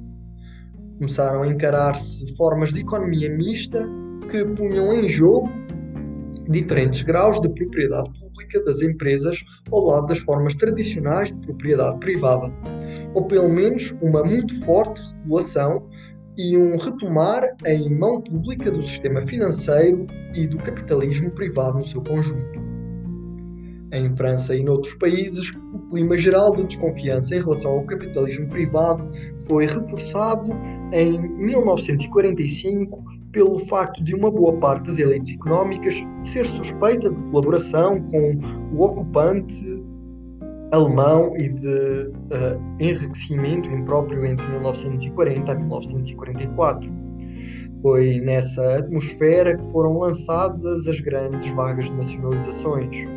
Começaram 0.96 1.42
a 1.42 1.48
encarar-se 1.48 2.34
formas 2.36 2.72
de 2.72 2.80
economia 2.80 3.28
mista 3.28 3.86
que 4.30 4.42
punham 4.44 4.92
em 4.94 5.06
jogo 5.08 5.50
diferentes 6.48 7.02
graus 7.02 7.40
de 7.40 7.48
propriedade 7.48 8.10
pública 8.18 8.62
das 8.64 8.82
empresas 8.82 9.38
ao 9.72 9.80
lado 9.80 10.06
das 10.06 10.18
formas 10.18 10.54
tradicionais 10.54 11.32
de 11.32 11.46
propriedade 11.46 11.98
privada, 11.98 12.52
ou 13.14 13.24
pelo 13.26 13.48
menos 13.48 13.94
uma 14.00 14.22
muito 14.22 14.58
forte 14.64 15.00
regulação 15.22 15.88
e 16.36 16.56
um 16.56 16.76
retomar 16.76 17.42
em 17.66 17.88
mão 17.88 18.20
pública 18.20 18.70
do 18.70 18.82
sistema 18.82 19.22
financeiro 19.22 20.06
e 20.34 20.46
do 20.46 20.58
capitalismo 20.58 21.30
privado 21.30 21.78
no 21.78 21.84
seu 21.84 22.02
conjunto. 22.02 22.65
Em 23.92 24.14
França 24.16 24.54
e 24.54 24.64
noutros 24.64 24.94
países, 24.94 25.52
o 25.72 25.78
clima 25.88 26.16
geral 26.16 26.52
de 26.52 26.64
desconfiança 26.64 27.36
em 27.36 27.40
relação 27.40 27.70
ao 27.72 27.86
capitalismo 27.86 28.48
privado 28.48 29.08
foi 29.46 29.66
reforçado 29.66 30.50
em 30.92 31.20
1945 31.20 33.04
pelo 33.30 33.58
facto 33.60 34.02
de 34.02 34.14
uma 34.14 34.30
boa 34.30 34.54
parte 34.58 34.86
das 34.86 34.98
elites 34.98 35.34
económicas 35.34 35.94
ser 36.20 36.44
suspeita 36.44 37.10
de 37.10 37.20
colaboração 37.30 38.02
com 38.10 38.38
o 38.72 38.82
ocupante 38.82 39.84
alemão 40.72 41.36
e 41.36 41.48
de 41.48 42.08
uh, 42.08 42.60
enriquecimento 42.80 43.70
impróprio 43.70 44.26
entre 44.26 44.46
1940 44.48 45.52
e 45.52 45.56
1944. 45.58 46.92
Foi 47.80 48.18
nessa 48.20 48.78
atmosfera 48.78 49.56
que 49.56 49.64
foram 49.70 49.98
lançadas 49.98 50.88
as 50.88 50.98
grandes 50.98 51.48
vagas 51.50 51.84
de 51.86 51.94
nacionalizações 51.94 53.15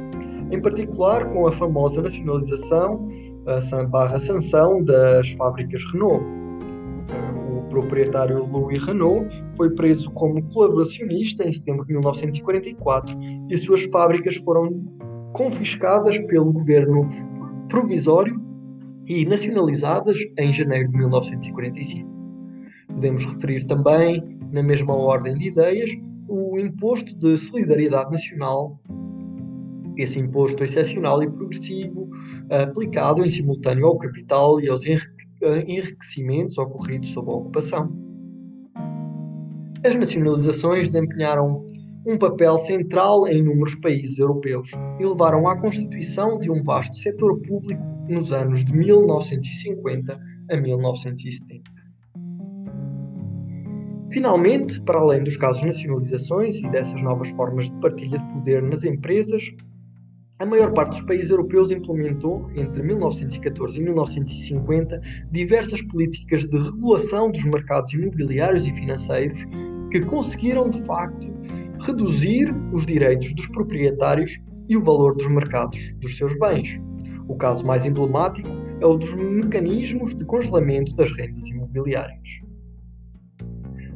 em 0.51 0.61
particular 0.61 1.29
com 1.29 1.47
a 1.47 1.51
famosa 1.51 2.01
nacionalização 2.01 3.07
barra 3.89 4.19
sanção 4.19 4.83
das 4.83 5.29
fábricas 5.31 5.83
Renault. 5.91 6.23
O 7.51 7.61
proprietário 7.69 8.45
Louis 8.45 8.83
Renault 8.83 9.27
foi 9.55 9.69
preso 9.71 10.11
como 10.11 10.43
colaboracionista 10.49 11.47
em 11.47 11.51
setembro 11.51 11.85
de 11.85 11.93
1944 11.93 13.17
e 13.49 13.53
as 13.53 13.61
suas 13.61 13.83
fábricas 13.85 14.37
foram 14.37 14.83
confiscadas 15.33 16.19
pelo 16.19 16.51
governo 16.51 17.07
provisório 17.69 18.39
e 19.07 19.25
nacionalizadas 19.25 20.17
em 20.37 20.51
janeiro 20.51 20.91
de 20.91 20.97
1945. 20.97 22.09
Podemos 22.87 23.25
referir 23.25 23.65
também, 23.65 24.37
na 24.51 24.61
mesma 24.61 24.95
ordem 24.95 25.35
de 25.35 25.47
ideias, 25.47 25.89
o 26.27 26.59
Imposto 26.59 27.17
de 27.17 27.37
Solidariedade 27.37 28.11
Nacional 28.11 28.79
esse 30.01 30.19
imposto 30.19 30.63
excepcional 30.63 31.21
e 31.21 31.29
progressivo 31.29 32.09
aplicado 32.49 33.25
em 33.25 33.29
simultâneo 33.29 33.85
ao 33.85 33.97
capital 33.97 34.59
e 34.61 34.69
aos 34.69 34.83
enriquecimentos 34.85 36.57
ocorridos 36.57 37.09
sob 37.09 37.29
a 37.29 37.35
ocupação. 37.35 37.91
As 39.85 39.95
nacionalizações 39.95 40.87
desempenharam 40.87 41.65
um 42.05 42.17
papel 42.17 42.57
central 42.57 43.27
em 43.27 43.37
inúmeros 43.37 43.75
países 43.75 44.19
europeus 44.19 44.71
e 44.99 45.05
levaram 45.05 45.47
à 45.47 45.57
constituição 45.59 46.39
de 46.39 46.49
um 46.49 46.61
vasto 46.63 46.97
setor 46.97 47.39
público 47.41 47.83
nos 48.09 48.31
anos 48.31 48.65
de 48.65 48.75
1950 48.75 50.19
a 50.51 50.57
1970. 50.57 51.79
Finalmente, 54.11 54.81
para 54.81 54.99
além 54.99 55.23
dos 55.23 55.37
casos 55.37 55.61
de 55.61 55.67
nacionalizações 55.67 56.59
e 56.61 56.69
dessas 56.71 57.01
novas 57.03 57.29
formas 57.29 57.69
de 57.69 57.79
partilha 57.79 58.17
de 58.17 58.33
poder 58.33 58.63
nas 58.63 58.83
empresas, 58.83 59.43
a 60.39 60.45
maior 60.45 60.71
parte 60.71 60.91
dos 60.91 61.01
países 61.01 61.29
europeus 61.29 61.69
implementou, 61.69 62.49
entre 62.55 62.81
1914 62.81 63.77
e 63.77 63.83
1950, 63.83 65.01
diversas 65.29 65.81
políticas 65.81 66.45
de 66.45 66.57
regulação 66.57 67.29
dos 67.29 67.43
mercados 67.43 67.93
imobiliários 67.93 68.65
e 68.65 68.73
financeiros 68.73 69.45
que 69.91 69.99
conseguiram, 70.01 70.69
de 70.69 70.81
facto, 70.83 71.27
reduzir 71.81 72.55
os 72.71 72.85
direitos 72.85 73.33
dos 73.33 73.49
proprietários 73.49 74.39
e 74.69 74.77
o 74.77 74.81
valor 74.81 75.13
dos 75.13 75.27
mercados 75.27 75.93
dos 75.99 76.15
seus 76.15 76.37
bens. 76.39 76.79
O 77.27 77.35
caso 77.35 77.65
mais 77.65 77.85
emblemático 77.85 78.47
é 78.79 78.85
o 78.85 78.95
dos 78.95 79.13
mecanismos 79.13 80.15
de 80.15 80.23
congelamento 80.23 80.95
das 80.95 81.11
rendas 81.11 81.49
imobiliárias 81.49 82.48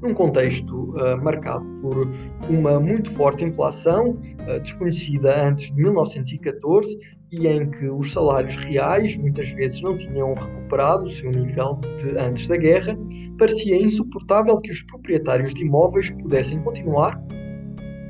num 0.03 0.13
contexto 0.13 0.93
uh, 0.97 1.17
marcado 1.23 1.65
por 1.81 2.09
uma 2.49 2.79
muito 2.79 3.09
forte 3.09 3.45
inflação, 3.45 4.09
uh, 4.09 4.59
desconhecida 4.59 5.47
antes 5.47 5.73
de 5.73 5.81
1914, 5.81 6.99
e 7.31 7.47
em 7.47 7.71
que 7.71 7.89
os 7.89 8.11
salários 8.11 8.57
reais 8.57 9.17
muitas 9.17 9.49
vezes 9.53 9.81
não 9.81 9.97
tinham 9.97 10.35
recuperado 10.35 11.05
o 11.05 11.09
seu 11.09 11.31
nível 11.31 11.79
de 11.97 12.15
antes 12.17 12.47
da 12.47 12.57
guerra, 12.57 12.95
parecia 13.39 13.75
insuportável 13.81 14.59
que 14.59 14.69
os 14.69 14.83
proprietários 14.83 15.53
de 15.53 15.63
imóveis 15.65 16.11
pudessem 16.11 16.61
continuar 16.61 17.19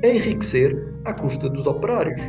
a 0.02 0.06
enriquecer 0.06 0.76
à 1.06 1.14
custa 1.14 1.48
dos 1.48 1.66
operários 1.66 2.20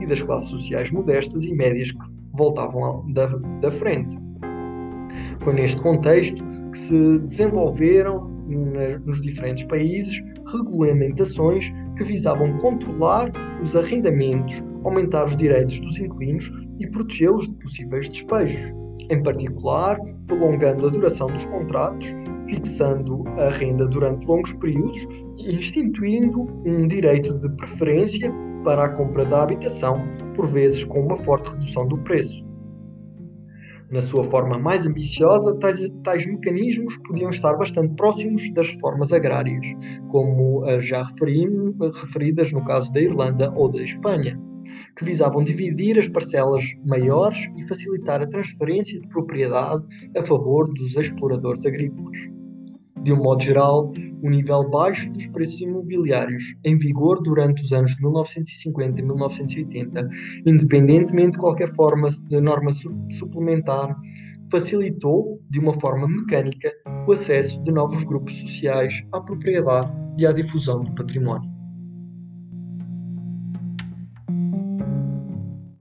e 0.00 0.06
das 0.06 0.22
classes 0.22 0.50
sociais 0.50 0.90
modestas 0.90 1.44
e 1.44 1.54
médias 1.54 1.92
que 1.92 1.98
voltavam 2.34 3.10
da, 3.12 3.26
da 3.60 3.70
frente. 3.70 4.18
Foi 5.40 5.54
neste 5.54 5.80
contexto 5.80 6.44
que 6.70 6.78
se 6.78 7.18
desenvolveram 7.20 8.31
nos 9.04 9.20
diferentes 9.20 9.64
países 9.64 10.22
regulamentações 10.52 11.72
que 11.96 12.04
visavam 12.04 12.56
controlar 12.58 13.30
os 13.62 13.76
arrendamentos, 13.76 14.64
aumentar 14.84 15.24
os 15.24 15.36
direitos 15.36 15.80
dos 15.80 15.98
inquilinos 15.98 16.50
e 16.80 16.86
protegê-los 16.88 17.48
de 17.48 17.54
possíveis 17.56 18.08
despejos, 18.08 18.72
em 19.10 19.22
particular 19.22 19.98
prolongando 20.26 20.86
a 20.86 20.90
duração 20.90 21.28
dos 21.28 21.44
contratos, 21.46 22.14
fixando 22.48 23.24
a 23.38 23.50
renda 23.50 23.86
durante 23.86 24.26
longos 24.26 24.54
períodos 24.54 25.06
e 25.38 25.54
instituindo 25.54 26.48
um 26.66 26.86
direito 26.86 27.36
de 27.38 27.48
preferência 27.56 28.32
para 28.64 28.84
a 28.84 28.88
compra 28.88 29.24
da 29.24 29.42
habitação, 29.42 30.00
por 30.34 30.46
vezes 30.46 30.84
com 30.84 31.00
uma 31.00 31.16
forte 31.16 31.50
redução 31.50 31.86
do 31.86 31.98
preço. 31.98 32.51
Na 33.92 34.00
sua 34.00 34.24
forma 34.24 34.58
mais 34.58 34.86
ambiciosa, 34.86 35.54
tais, 35.58 35.86
tais 36.02 36.26
mecanismos 36.26 36.96
podiam 37.06 37.28
estar 37.28 37.52
bastante 37.58 37.94
próximos 37.94 38.50
das 38.54 38.70
reformas 38.70 39.12
agrárias, 39.12 39.66
como 40.08 40.64
as 40.64 40.82
já 40.82 41.02
referidas 41.02 42.52
no 42.52 42.64
caso 42.64 42.90
da 42.90 43.02
Irlanda 43.02 43.52
ou 43.54 43.70
da 43.70 43.82
Espanha. 43.82 44.40
que 44.96 45.04
visavam 45.04 45.42
dividir 45.42 45.98
as 45.98 46.08
parcelas 46.08 46.64
maiores 46.86 47.48
e 47.56 47.66
facilitar 47.66 48.22
a 48.22 48.26
transferência 48.26 49.00
de 49.00 49.08
propriedade 49.08 49.84
a 50.16 50.22
favor 50.22 50.68
dos 50.72 50.96
exploradores 50.96 51.66
agrícolas. 51.66 52.41
De 53.02 53.12
um 53.12 53.16
modo 53.16 53.42
geral, 53.42 53.90
o 54.22 54.30
nível 54.30 54.70
baixo 54.70 55.10
dos 55.12 55.26
preços 55.26 55.60
imobiliários 55.60 56.54
em 56.64 56.76
vigor 56.76 57.20
durante 57.22 57.62
os 57.62 57.72
anos 57.72 57.96
de 57.96 58.02
1950 58.02 59.00
e 59.00 59.04
1980, 59.04 60.08
independentemente 60.46 61.32
de 61.32 61.38
qualquer 61.38 61.68
forma 61.74 62.08
de 62.08 62.40
norma 62.40 62.70
suplementar, 63.10 63.96
facilitou, 64.52 65.40
de 65.50 65.58
uma 65.58 65.72
forma 65.72 66.06
mecânica, 66.06 66.70
o 67.08 67.12
acesso 67.12 67.60
de 67.62 67.72
novos 67.72 68.04
grupos 68.04 68.38
sociais 68.38 69.02
à 69.12 69.20
propriedade 69.20 69.92
e 70.20 70.26
à 70.26 70.32
difusão 70.32 70.84
do 70.84 70.94
património. 70.94 71.51